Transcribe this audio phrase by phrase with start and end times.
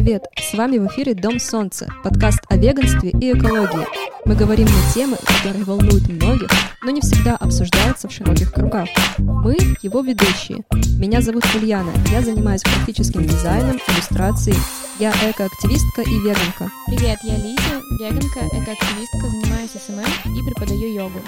[0.00, 0.26] привет!
[0.36, 3.84] С вами в эфире Дом Солнца, подкаст о веганстве и экологии.
[4.24, 6.48] Мы говорим на темы, которые волнуют многих,
[6.84, 8.88] но не всегда обсуждаются в широких кругах.
[9.18, 10.62] Мы— его ведущие.
[11.00, 14.56] Меня зовут Ульяна, я занимаюсь графическим дизайном, иллюстрацией.
[15.00, 16.70] Я экоактивистка и веганка.
[16.86, 21.18] Привет, я Лиза, веганка, экоактивистка, занимаюсь SMM и преподаю йогу.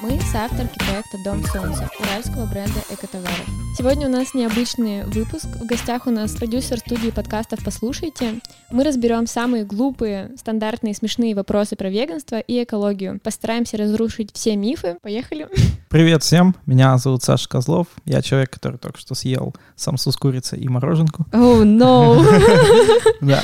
[0.00, 3.44] Мы соавторки проекта «Дом Солнца» уральского бренда экотоваров.
[3.76, 5.46] Сегодня у нас необычный выпуск.
[5.46, 8.34] В гостях у нас продюсер студии подкастов «Послушайте».
[8.70, 13.18] Мы разберем самые глупые, стандартные, смешные вопросы про веганство и экологию.
[13.24, 14.98] Постараемся разрушить все мифы.
[15.02, 15.48] Поехали!
[15.88, 17.88] Привет всем, меня зовут Саша Козлов.
[18.04, 21.26] Я человек, который только что съел самсу с курицей и мороженку.
[21.32, 22.24] Oh, no!
[23.20, 23.42] Да.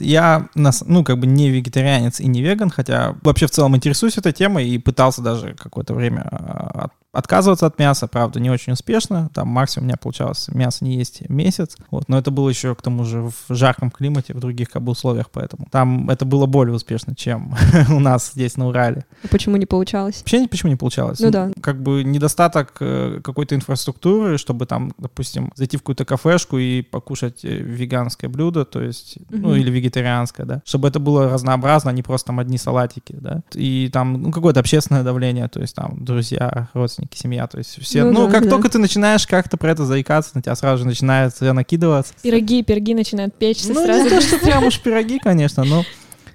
[0.00, 4.32] Я, ну, как бы не вегетарианец и не веган, хотя вообще в целом интересуюсь этой
[4.32, 9.30] темой и пытался даже какое-то время а, отказываться от мяса, правда, не очень успешно.
[9.34, 11.76] Там максимум у меня получалось мясо не есть месяц.
[11.90, 14.92] Вот, но это было еще к тому же в жарком климате, в других как бы
[14.92, 17.54] условиях, поэтому там это было более успешно, чем
[17.90, 19.04] у нас здесь на Урале.
[19.22, 20.18] А почему не получалось?
[20.18, 21.20] Вообще почему не получалось?
[21.20, 21.50] Ну да.
[21.60, 27.44] Как бы недостаток э, какой-то инфраструктуры, чтобы там, допустим, зайти в какую-то кафешку и покушать
[27.44, 29.38] э, веганское блюдо, то есть, угу.
[29.38, 33.42] ну или вегетарианское, да, чтобы это было разнообразно, а не просто там одни салатики, да,
[33.54, 37.80] и там ну, какое-то общественное давление, то есть там друзья, родственники, родственники, семья, то есть
[37.82, 38.50] все, ну, ну да, как да.
[38.50, 42.14] только ты начинаешь как-то про это заикаться, на тебя сразу же начинает накидываться.
[42.22, 44.04] Пироги, пироги начинают печься ну, сразу.
[44.04, 45.84] не то, что прям уж пироги, конечно, но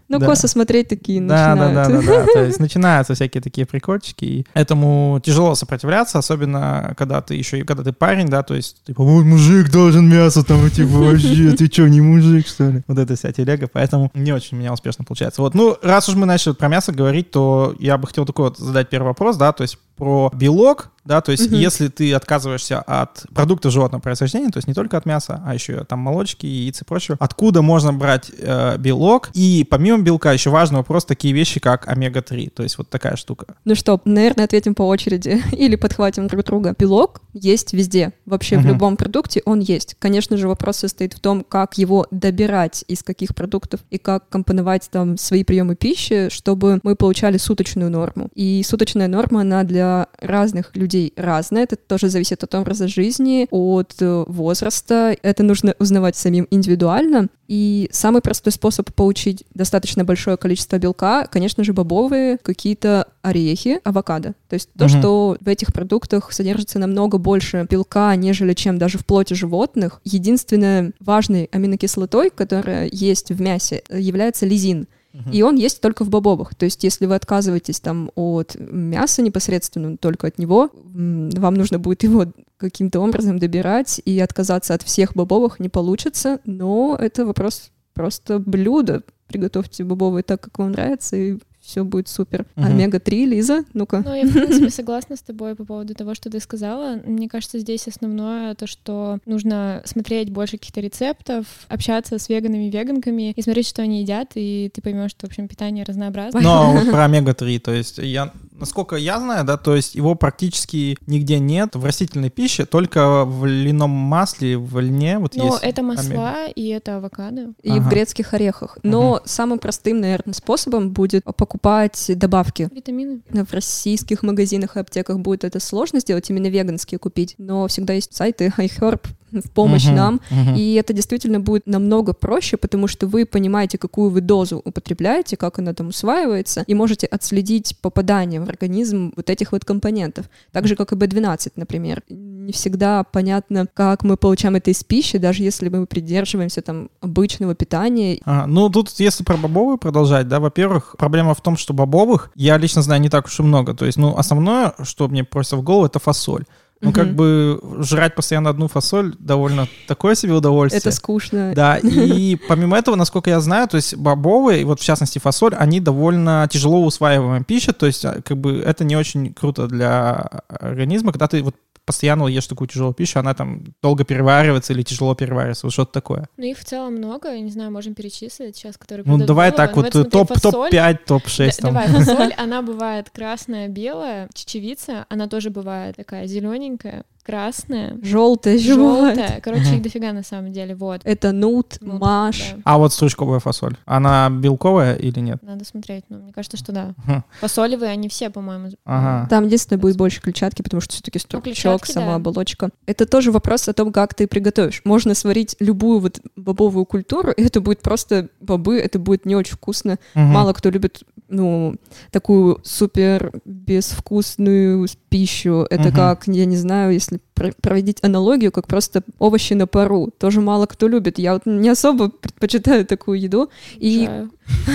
[0.10, 0.26] ну, да.
[0.26, 1.76] косо смотреть такие да, начинают.
[1.76, 2.34] Да, да, да, да.
[2.34, 4.26] То есть начинаются всякие такие прикольчики.
[4.26, 8.84] И этому тяжело сопротивляться, особенно когда ты еще и когда ты парень, да, то есть
[8.86, 12.82] типа, вот мужик должен мясо там, типа, вообще, ты что, не мужик, что ли?
[12.88, 15.42] Вот это вся телега, поэтому не очень у меня успешно получается.
[15.42, 18.58] Вот, ну, раз уж мы начали про мясо говорить, то я бы хотел такой вот
[18.58, 21.56] задать первый вопрос, да, то есть про белок, да, то есть угу.
[21.56, 25.84] если ты отказываешься от продукта животного происхождения, то есть не только от мяса, а еще
[25.84, 29.30] там молочки, яиц и прочего, откуда можно брать э, белок?
[29.34, 33.56] И помимо белка еще важный вопрос такие вещи, как омега-3, то есть вот такая штука.
[33.66, 36.76] Ну что, наверное, ответим по очереди или подхватим друг друга.
[36.78, 38.64] Белок есть везде, вообще угу.
[38.64, 39.96] в любом продукте он есть.
[40.00, 44.90] Конечно же, вопрос состоит в том, как его добирать, из каких продуктов и как компоновать
[44.92, 48.30] там свои приемы пищи, чтобы мы получали суточную норму.
[48.36, 53.96] И суточная норма, она для разных людей разное, это тоже зависит от образа жизни, от
[54.00, 57.28] э, возраста, это нужно узнавать самим индивидуально.
[57.50, 64.36] И самый простой способ получить достаточно большое количество белка, конечно же, бобовые, какие-то орехи, авокадо.
[64.48, 64.90] То есть то, угу.
[64.90, 70.00] что в этих продуктах содержится намного больше белка, нежели чем даже в плоти животных.
[70.04, 74.88] Единственной важной аминокислотой, которая есть в мясе, является лизин.
[75.32, 76.54] И он есть только в бобовых.
[76.56, 82.04] То есть, если вы отказываетесь там от мяса непосредственно, только от него, вам нужно будет
[82.04, 82.26] его
[82.58, 89.02] каким-то образом добирать, и отказаться от всех бобовых не получится, но это вопрос просто блюда.
[89.28, 91.38] Приготовьте бобовые так, как вам нравится, и
[91.70, 92.46] все будет супер.
[92.56, 92.66] Угу.
[92.66, 94.02] Омега-3, Лиза, ну-ка.
[94.04, 97.00] Ну, я, в принципе, согласна с тобой по поводу того, что ты сказала.
[97.06, 103.34] Мне кажется, здесь основное то, что нужно смотреть больше каких-то рецептов, общаться с веганами, веганками
[103.36, 106.42] и смотреть, что они едят, и ты поймешь, что, в общем, питание разнообразное.
[106.42, 110.98] Но вот про омега-3, то есть я насколько я знаю, да, то есть его практически
[111.08, 115.60] нигде нет в растительной пище, только в льняном масле, в льне вот Но есть.
[115.64, 116.52] это масла омега.
[116.56, 117.54] и это авокадо.
[117.64, 117.82] И ага.
[117.82, 118.78] в грецких орехах.
[118.84, 119.24] Но ага.
[119.26, 122.70] самым простым, наверное, способом будет покупать добавки.
[122.74, 123.22] Витамины.
[123.30, 127.36] В российских магазинах и аптеках будет это сложно сделать, именно веганские купить.
[127.38, 130.22] Но всегда есть сайты iHerb, в помощь uh-huh, нам.
[130.30, 130.58] Uh-huh.
[130.58, 135.60] И это действительно будет намного проще, потому что вы понимаете, какую вы дозу употребляете, как
[135.60, 140.30] она там усваивается, и можете отследить попадание в организм вот этих вот компонентов.
[140.52, 142.04] Так же, как и B12, например.
[142.10, 147.56] Не всегда понятно, как мы получаем это из пищи, даже если мы придерживаемся там обычного
[147.56, 148.20] питания.
[148.26, 152.58] А, ну, тут, если про бобовые продолжать, да, во-первых, проблема в том, что бобовых я
[152.58, 153.74] лично знаю не так уж и много.
[153.74, 156.46] То есть, ну, основное, что мне просто в голову, это фасоль.
[156.82, 160.80] Ну, как бы жрать постоянно одну фасоль довольно такое себе удовольствие.
[160.80, 161.52] Это скучно.
[161.54, 165.82] Да, и помимо этого, насколько я знаю, то есть бобовые, вот в частности фасоль, они
[165.82, 170.14] довольно тяжело усваиваемая пища, то есть а, как бы это не очень круто для
[170.48, 171.56] организма, когда ты вот
[171.90, 176.30] постоянно ешь такую тяжелую пищу, она там долго переваривается или тяжело переваривается, вот что-то такое.
[176.38, 179.76] Ну их в целом много, я не знаю, можем перечислить сейчас, которые Ну давай так,
[179.76, 186.28] вот топ-5, топ-5, топ-6 Давай, фасоль, она бывает красная, белая, чечевица, она тоже бывает такая
[186.28, 189.16] зелененькая, красное, Желтое, желтое.
[189.16, 189.42] желтое.
[189.42, 190.76] Короче, их дофига на самом деле.
[190.76, 191.02] Вот.
[191.04, 192.54] Это нут, Ну, маш.
[192.56, 192.62] да.
[192.66, 195.38] А вот стручковая фасоль, она белковая или нет?
[195.44, 196.94] Надо смотреть, но мне кажется, что да.
[197.06, 197.22] Хм.
[197.40, 198.70] Фасолевые они все, по-моему.
[198.86, 199.28] Ага.
[199.30, 202.16] Там единственное будет больше клетчатки, потому что все-таки стручок, клетчатки, сама да.
[202.16, 202.70] оболочка.
[202.86, 204.82] Это тоже вопрос о том, как ты приготовишь.
[204.86, 209.54] Можно сварить любую вот бобовую культуру, и это будет просто бобы, это будет не очень
[209.56, 209.98] вкусно.
[210.16, 211.76] Мало кто любит, ну,
[212.12, 215.66] такую супер безвкусную пищу.
[215.70, 215.96] Это Мгм.
[215.96, 220.12] как, я не знаю, если проводить аналогию, как просто овощи на пару.
[220.18, 221.20] Тоже мало кто любит.
[221.20, 223.50] Я вот не особо предпочитаю такую еду.
[223.76, 224.10] И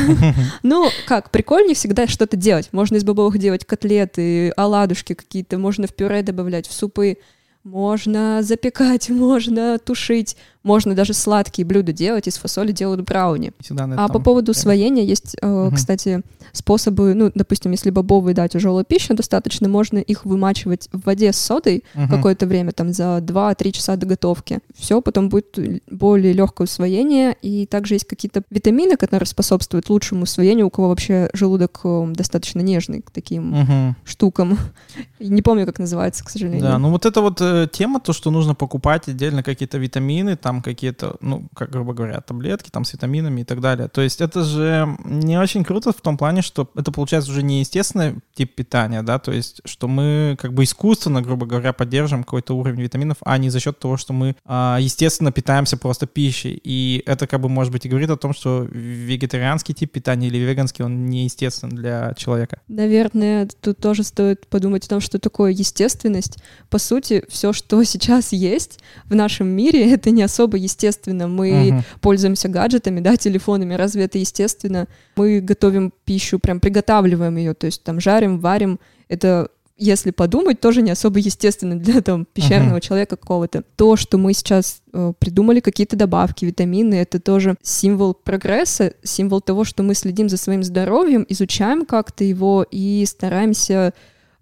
[0.63, 2.69] ну, как, прикольнее всегда что-то делать.
[2.73, 7.19] Можно из бобовых делать котлеты, оладушки какие-то, можно в пюре добавлять, в супы.
[7.65, 13.53] Можно запекать, можно тушить, можно даже сладкие блюда делать, из фасоли делают брауни.
[13.61, 14.61] Всегда А по этом поводу прям.
[14.61, 15.75] усвоения есть, э, Мгм.
[15.75, 16.21] кстати,
[16.53, 21.39] способы, ну, допустим, если бобовые, да, тяжелая пища, достаточно можно их вымачивать в воде с
[21.39, 22.09] содой Мгм.
[22.11, 24.59] какое-то время, там, за 2-3 часа до готовки.
[24.77, 25.59] Все, потом будет
[25.91, 31.31] более легкое усвоение, и также есть какие-то витамины, которые способствуют лучшему усвоению, у кого вообще
[31.33, 33.97] желудок э, достаточно нежный к таким Мгм.
[34.05, 34.59] штукам.
[35.19, 36.61] Не помню, как называется, к сожалению.
[36.63, 40.63] Да, ну вот это вот э, тема, то, что нужно покупать отдельно какие-то витамины, там
[40.63, 43.89] какие-то, ну, как грубо говоря, таблетки там с витаминами и так далее.
[43.89, 47.61] То есть это же не очень круто в том плане, что это получается уже не
[47.61, 52.57] естественный тип питания, да, то есть что мы как бы искусственно, грубо говоря, поддерживаем какой-то
[52.57, 56.61] уровень витаминов, а не за счет того, что мы а, естественно питаемся просто пищей.
[56.65, 60.39] И это как бы, может быть, и говорит о том, что вегетарианский тип питания или
[60.39, 62.61] веганский, он неестествен для человека.
[62.69, 66.39] Наверное, тут тоже стоит подумать о том, что такое естественность.
[66.71, 71.29] По сути, все, что сейчас есть в нашем мире, это не особо естественно.
[71.29, 71.85] Мы Мгм.
[72.01, 73.75] пользуемся гаджетами, да, телефонами.
[73.75, 74.87] Разве это естественно?
[75.17, 78.79] Мы готовим пищу, прям приготавливаем ее, то есть там жарим, варим.
[79.09, 82.81] Это если подумать, тоже не особо естественно для там пещерного Мгм.
[82.81, 83.65] человека какого-то.
[83.75, 89.65] То, что мы сейчас э, придумали какие-то добавки, витамины, это тоже символ прогресса, символ того,
[89.65, 93.93] что мы следим за своим здоровьем, изучаем как-то его и стараемся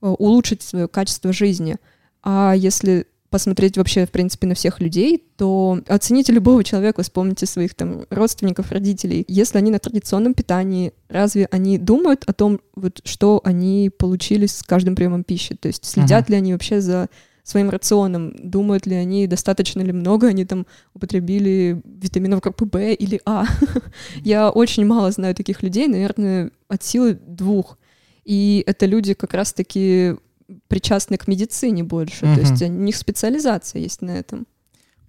[0.02, 1.76] э, улучшить свое качество жизни.
[2.23, 7.75] А если посмотреть вообще, в принципе, на всех людей, то оцените любого человека, вспомните своих
[7.75, 9.25] там родственников, родителей.
[9.27, 14.63] Если они на традиционном питании, разве они думают о том, вот, что они получили с
[14.63, 15.57] каждым приемом пищи?
[15.57, 17.09] То есть следят ли они вообще за
[17.43, 23.21] своим рационом, думают ли они, достаточно ли много они там употребили витаминов группы В или
[23.25, 23.47] А.
[24.23, 27.79] Я очень мало знаю таких людей, наверное, от силы двух.
[28.25, 30.17] И это люди как раз-таки
[30.69, 32.34] причастны к медицине больше, Мгм.
[32.34, 34.46] то есть у них специализация есть на этом.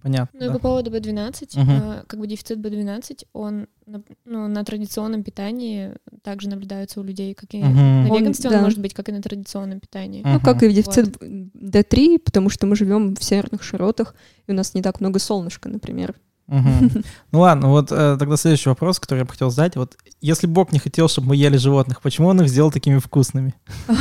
[0.02, 0.38] Понятно.
[0.38, 0.52] Ну и да.
[0.54, 1.70] по поводу B12, Мгм.
[1.70, 5.92] э, как бы дефицит B12, он на, ну, на традиционном питании
[6.22, 7.74] также наблюдается у людей, как и Мгм.
[8.04, 8.58] на Он- веганстве, да.
[8.58, 10.20] он может быть как и на традиционном питании.
[10.20, 10.32] Мгм.
[10.34, 14.14] Ну, как и дефицит D3, потому что мы живем в северных широтах,
[14.46, 16.14] и у нас не так много солнышка, например.
[16.48, 16.90] Мгм.
[17.32, 19.76] Ну ладно, вот э, тогда следующий вопрос, который я бы хотел задать.
[19.76, 23.54] Вот если Бог не хотел, чтобы мы ели животных, почему он их сделал такими вкусными?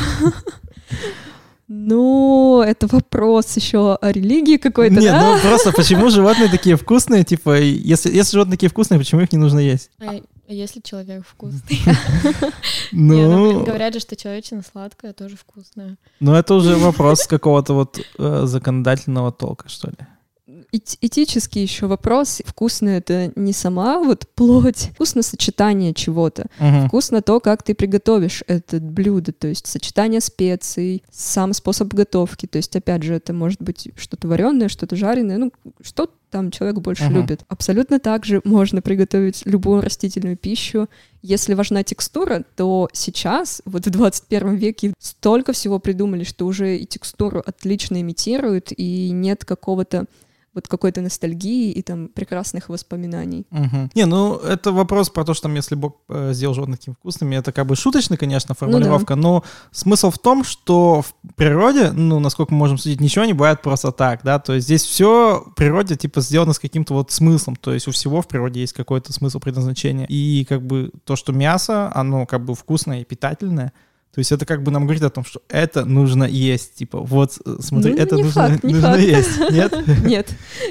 [1.76, 5.36] Ну, это вопрос еще о религии какой-то, Нет, да?
[5.36, 7.24] ну просто почему животные такие вкусные?
[7.24, 9.90] Типа, если, если животные такие вкусные, почему их не нужно есть?
[10.00, 11.80] А а если человек вкусный?
[12.92, 15.98] Ну, ну, говорят же, что человечина сладкая тоже вкусная.
[16.20, 19.98] ну это уже вопрос какого-то вот э, законодательного толка, что ли.
[20.74, 22.42] Эти- Этический еще вопрос.
[22.46, 26.48] Вкусно это не сама вот плоть, вкусно сочетание чего-то.
[26.58, 26.88] Мгм.
[26.88, 32.48] Вкусно то, как ты приготовишь это блюдо, то есть сочетание специй, сам способ готовки.
[32.48, 35.52] То есть, опять же, это может быть что-то вареное, что-то жареное, ну,
[35.84, 37.18] что там человек больше Мгм.
[37.18, 37.42] любит.
[37.48, 40.90] Абсолютно так же можно приготовить любую растительную пищу.
[41.22, 46.88] Если важна текстура, то сейчас, вот в 21 веке, столько всего придумали, что уже и
[46.88, 50.06] текстуру отлично имитируют, и нет какого-то
[50.54, 53.46] вот какой-то ностальгии и там прекрасных воспоминаний.
[53.50, 53.90] Мгм.
[53.96, 57.36] Не, ну это вопрос про то, что там, если Бог э, сделал животных такими вкусными,
[57.36, 62.54] это как бы шуточный, конечно, формулировка, но смысл в том, что в природе, ну, насколько
[62.54, 65.96] мы можем судить, ничего не бывает просто так, да, то есть здесь все в природе,
[65.96, 69.40] типа, сделано с каким-то вот смыслом, то есть у всего в природе есть какой-то смысл
[69.40, 73.74] предназначения, и как бы то, что мясо, оно как бы вкусное и питательное,
[74.14, 77.40] то есть это как бы нам говорит о том, что это нужно есть, типа, вот,
[77.46, 79.02] э, смотри, Ну, это не нужно, факт, не нужно факт.
[79.04, 79.74] есть, нет?
[80.06, 80.28] Нет,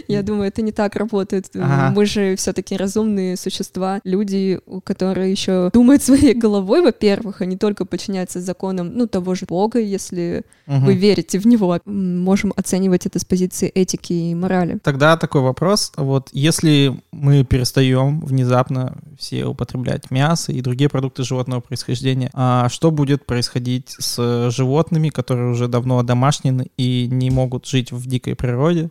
[0.09, 1.51] я думаю, это не так работает.
[1.57, 1.93] Ага.
[1.95, 7.85] Мы же все-таки разумные существа, люди, которые еще думают своей головой, во-первых, а не только
[7.85, 10.85] подчиняются законам, ну, того же Бога, если Мгм.
[10.85, 11.81] вы верите в него.
[11.85, 14.79] Можем оценивать это с позиции этики и морали.
[14.83, 15.93] Тогда такой вопрос.
[15.97, 22.91] Вот если мы перестаем внезапно все употреблять мясо и другие продукты животного происхождения, а что
[22.93, 28.91] будет происходить с животными, которые уже давно одомашнены и не могут жить в дикой природе.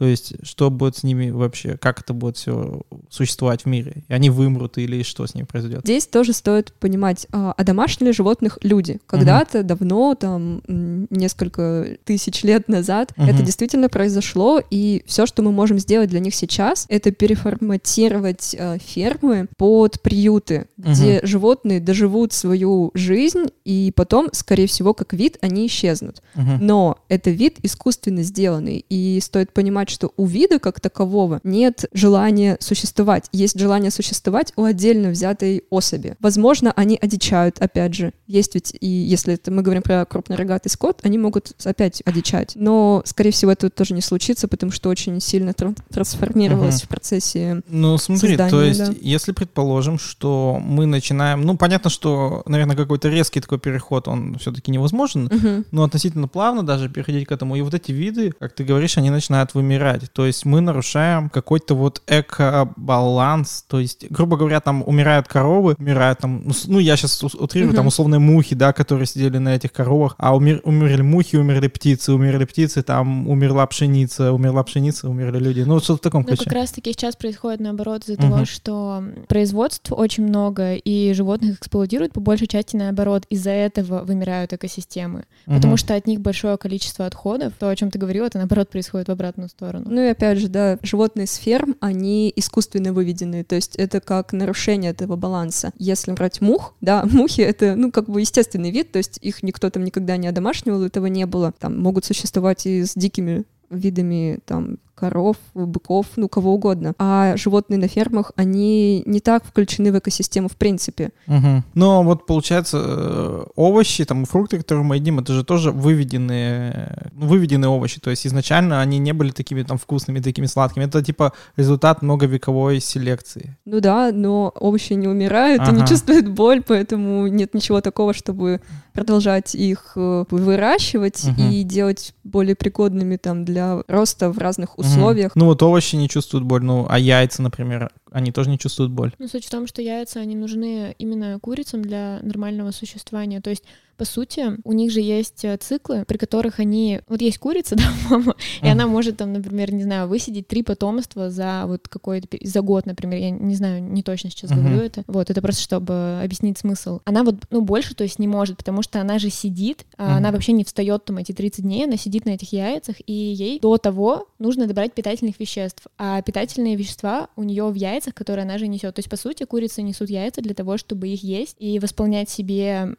[0.00, 2.80] То есть, что будет с ними вообще, как это будет все
[3.10, 4.02] существовать в мире?
[4.08, 5.82] И они вымрут или что с ними произойдет?
[5.84, 8.98] Здесь тоже стоит понимать, а домашние животных люди.
[9.04, 9.66] Когда-то угу.
[9.66, 10.62] давно, там,
[11.10, 13.26] несколько тысяч лет назад, угу.
[13.26, 18.78] это действительно произошло, и все, что мы можем сделать для них сейчас, это переформатировать э,
[18.78, 20.92] фермы под приюты, угу.
[20.92, 26.22] где животные доживут свою жизнь, и потом, скорее всего, как вид, они исчезнут.
[26.36, 26.52] Угу.
[26.62, 31.86] Но это вид искусственно сделанный, и стоит понимать, понимать, что у вида как такового нет
[31.92, 33.28] желания существовать.
[33.32, 36.16] Есть желание существовать у отдельно взятой особи.
[36.20, 38.12] Возможно, они одичают, опять же.
[38.26, 42.52] Есть ведь, и если это мы говорим про крупнорогатый скот, они могут опять одичать.
[42.54, 46.86] Но, скорее всего, это тоже не случится, потому что очень сильно тр трансформировалось угу.
[46.86, 48.94] в процессе Ну, смотри, создания, то есть, да.
[49.00, 51.42] если предположим, что мы начинаем...
[51.42, 55.64] Ну, понятно, что, наверное, какой-то резкий такой переход, он все-таки невозможен, угу.
[55.70, 57.56] но относительно плавно даже переходить к этому.
[57.56, 60.12] И вот эти виды, как ты говоришь, они начинают вымирать умирать.
[60.12, 63.64] То есть мы нарушаем какой-то вот эко-баланс.
[63.68, 67.76] То есть, грубо говоря, там умирают коровы, умирают там, ну, ну я сейчас утрирую, угу.
[67.76, 72.12] там условные мухи, да, которые сидели на этих коровах, а умер, умерли мухи, умерли птицы,
[72.12, 75.60] умерли птицы, там умерла пшеница, умерла пшеница, умерли люди.
[75.62, 76.42] Ну, что в таком ключе.
[76.42, 78.22] Ну, как раз-таки сейчас происходит наоборот из-за угу.
[78.22, 83.24] того, что производств очень много, и животных эксплуатируют по большей части наоборот.
[83.30, 85.24] Из-за этого вымирают экосистемы.
[85.46, 85.56] Угу.
[85.56, 87.52] Потому что от них большое количество отходов.
[87.58, 89.86] То, о чем ты говорила, это наоборот происходит в обратную сторону сторону.
[89.88, 94.32] Ну и опять же, да, животные с ферм, они искусственно выведены, то есть это как
[94.32, 95.72] нарушение этого баланса.
[95.76, 99.68] Если брать мух, да, мухи— это, ну, как бы естественный вид, то есть их никто
[99.70, 101.52] там никогда не одомашнивал, этого не было.
[101.58, 106.92] Там могут существовать и с дикими видами там коров, быков, ну, кого угодно.
[106.98, 111.10] А животные на фермах, они не так включены в экосистему в принципе.
[111.26, 111.64] Угу.
[111.74, 117.26] Но вот получается, э, овощи, там, фрукты, которые мы едим, это же тоже выведенные, ну,
[117.26, 117.98] выведенные овощи.
[118.00, 120.84] То есть изначально они не были такими там вкусными, такими сладкими.
[120.84, 123.56] Это типа результат многовековой селекции.
[123.64, 125.72] Ну да, но овощи не умирают ага.
[125.72, 128.60] и не чувствуют боль, поэтому нет ничего такого, чтобы
[128.92, 131.40] продолжать их э, выращивать угу.
[131.40, 135.32] и делать более пригодными там для роста в разных условиях условиях.
[135.34, 139.12] Ну вот овощи не чувствуют боль, ну а яйца, например, они тоже не чувствуют боль.
[139.18, 143.40] Ну суть в том, что яйца, они нужны именно курицам для нормального существования.
[143.40, 143.64] То есть
[144.00, 147.02] по сути, у них же есть э, циклы, при которых они...
[147.06, 151.28] Вот есть курица, да, мама, и она может там, например, не знаю, высидеть три потомства
[151.28, 152.38] за вот какой-то...
[152.42, 155.04] За год, например, я не знаю, не точно сейчас говорю это.
[155.06, 157.00] Вот, это просто чтобы объяснить смысл.
[157.04, 160.32] Она вот, ну, больше, то есть не может, потому что она же сидит, а она
[160.32, 163.76] вообще не встает там эти 30 дней, она сидит на этих яйцах, и ей до
[163.76, 165.82] того нужно добрать питательных веществ.
[165.98, 168.94] А питательные вещества у нее в яйцах, которые она же несет.
[168.94, 172.96] То есть, по сути, курицы несут яйца для того, чтобы их есть и восполнять себе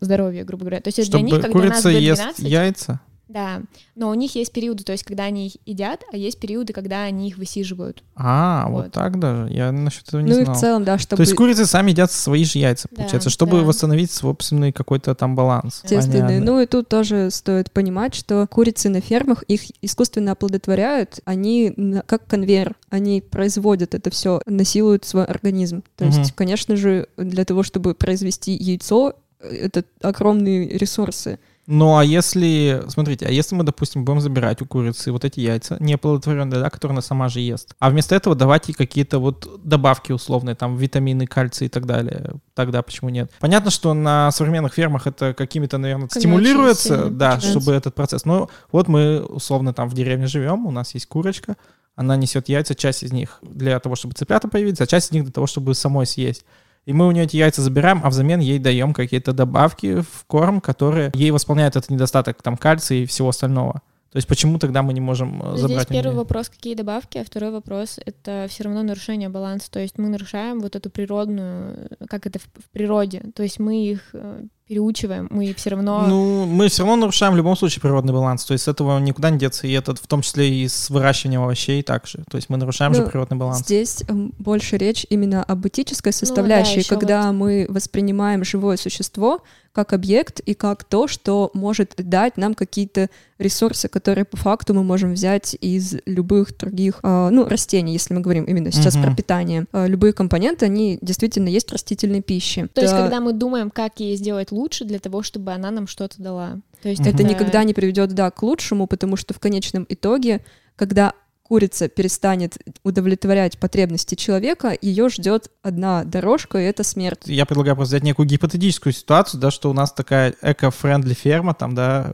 [0.00, 0.80] здоровье грубо говоря.
[0.80, 3.00] То есть Чтобы для них, как курица нас ест яйца?
[3.32, 3.62] Да,
[3.94, 7.04] но у них есть периоды, то есть когда они их едят, а есть периоды, когда
[7.04, 8.02] они их высиживают.
[8.14, 9.50] А, вот, вот так даже?
[9.52, 10.46] Я насчет этого не ну знал.
[10.46, 11.16] Ну и в целом, да, чтобы...
[11.16, 13.64] То есть курицы сами едят свои же яйца, получается, да, чтобы да.
[13.64, 15.80] восстановить собственный какой-то там баланс.
[15.84, 16.40] Естественный.
[16.40, 21.74] Ну и тут тоже стоит понимать, что курицы на фермах, их искусственно оплодотворяют, они
[22.06, 25.82] как конвейер, они производят это все, насилуют свой организм.
[25.96, 26.18] То угу.
[26.18, 31.38] есть, конечно же, для того, чтобы произвести яйцо, это огромные ресурсы.
[31.74, 35.78] Ну, а если, смотрите, а если мы, допустим, будем забирать у курицы вот эти яйца,
[35.80, 40.12] неоплодотворенные, да, которые она сама же ест, а вместо этого давать ей какие-то вот добавки
[40.12, 43.32] условные, там, витамины, кальций и так далее, тогда почему нет?
[43.40, 48.26] Понятно, что на современных фермах это какими-то, наверное, стимулируется, да, чтобы этот процесс.
[48.26, 51.56] Но вот мы, условно, там в деревне живем, у нас есть курочка,
[51.96, 55.22] она несет яйца, часть из них для того, чтобы цыплята появились, а часть из них
[55.22, 56.44] для того, чтобы самой съесть.
[56.84, 60.60] И мы у нее эти яйца забираем, а взамен ей даем какие-то добавки в корм,
[60.60, 63.82] которые ей восполняют этот недостаток там кальция и всего остального.
[64.10, 65.88] То есть почему тогда мы не можем э, забрать?
[65.88, 69.70] Здесь первый вопрос, какие добавки, а второй вопрос— это все равно нарушение баланса.
[69.70, 73.22] То есть мы нарушаем вот эту природную, как это в, в природе.
[73.34, 76.06] То есть мы их э, переучиваем, мы все равно...
[76.08, 79.28] Ну, мы все равно нарушаем в любом случае природный баланс, то есть с этого никуда
[79.28, 82.56] не деться, и это в том числе и с выращиванием овощей также, то есть мы
[82.56, 83.58] нарушаем ну, же природный баланс.
[83.58, 87.32] Здесь эм, больше речь именно об этической составляющей, ну, да, когда вот...
[87.32, 93.88] мы воспринимаем живое существо как объект и как то, что может дать нам какие-то ресурсы,
[93.88, 98.44] которые по факту мы можем взять из любых других, э, ну, растений, если мы говорим
[98.44, 99.02] именно сейчас uh-huh.
[99.02, 99.66] про питание.
[99.72, 102.68] Э, любые компоненты, они действительно есть в растительной пище.
[102.74, 102.82] То да.
[102.82, 106.60] есть, когда мы думаем, как ей сделать лучше для того, чтобы она нам что-то дала.
[106.82, 107.14] То есть uh-huh.
[107.14, 110.44] это никогда не приведет, да, к лучшему, потому что в конечном итоге,
[110.76, 111.14] когда
[111.52, 117.24] курица перестанет удовлетворять потребности человека, ее ждет одна дорожка, и это смерть.
[117.26, 121.74] Я предлагаю просто взять некую гипотетическую ситуацию, да, что у нас такая эко-френдли ферма, там,
[121.74, 122.10] да,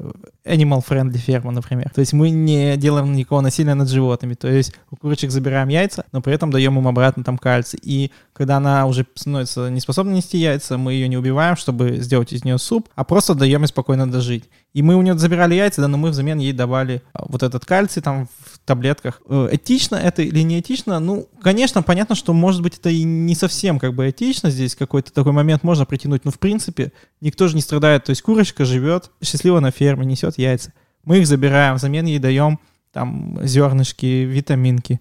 [0.49, 1.91] animal-friendly ферма, например.
[1.95, 4.35] То есть мы не делаем никакого насилия над животными.
[4.35, 7.79] То есть у курочек забираем яйца, но при этом даем им обратно там кальций.
[7.83, 12.33] И когда она уже становится не способна нести яйца, мы ее не убиваем, чтобы сделать
[12.33, 14.49] из нее суп, а просто даем ей спокойно дожить.
[14.73, 17.65] И мы у нее забирали яйца, да, но мы взамен ей давали а, вот этот
[17.65, 19.21] кальций там в таблетках.
[19.31, 20.99] Э, этично это или не этично?
[20.99, 24.51] Ну, конечно, понятно, что может быть это и не совсем как бы этично.
[24.51, 28.05] Здесь какой-то такой момент можно притянуть, но в принципе никто же не страдает.
[28.05, 30.73] То есть курочка живет счастливо на ферме, несет яйца.
[31.05, 32.59] Мы их забираем, взамен ей даем
[32.93, 35.01] там зернышки, витаминки.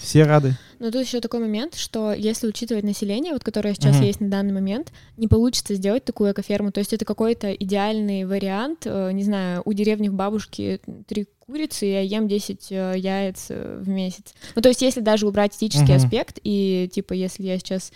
[0.00, 0.54] Все рады.
[0.78, 4.04] Но тут еще такой момент, что если учитывать население, вот которое сейчас угу.
[4.04, 6.70] есть на данный момент, не получится сделать такую экоферму.
[6.70, 8.82] То есть это какой-то идеальный вариант.
[8.84, 13.80] Э, не знаю, у деревни в бабушке три курицы, я ем 10 э, яиц э,
[13.82, 14.34] в месяц.
[14.54, 16.04] Ну, то есть если даже убрать этический угу.
[16.04, 17.92] аспект, и типа если я сейчас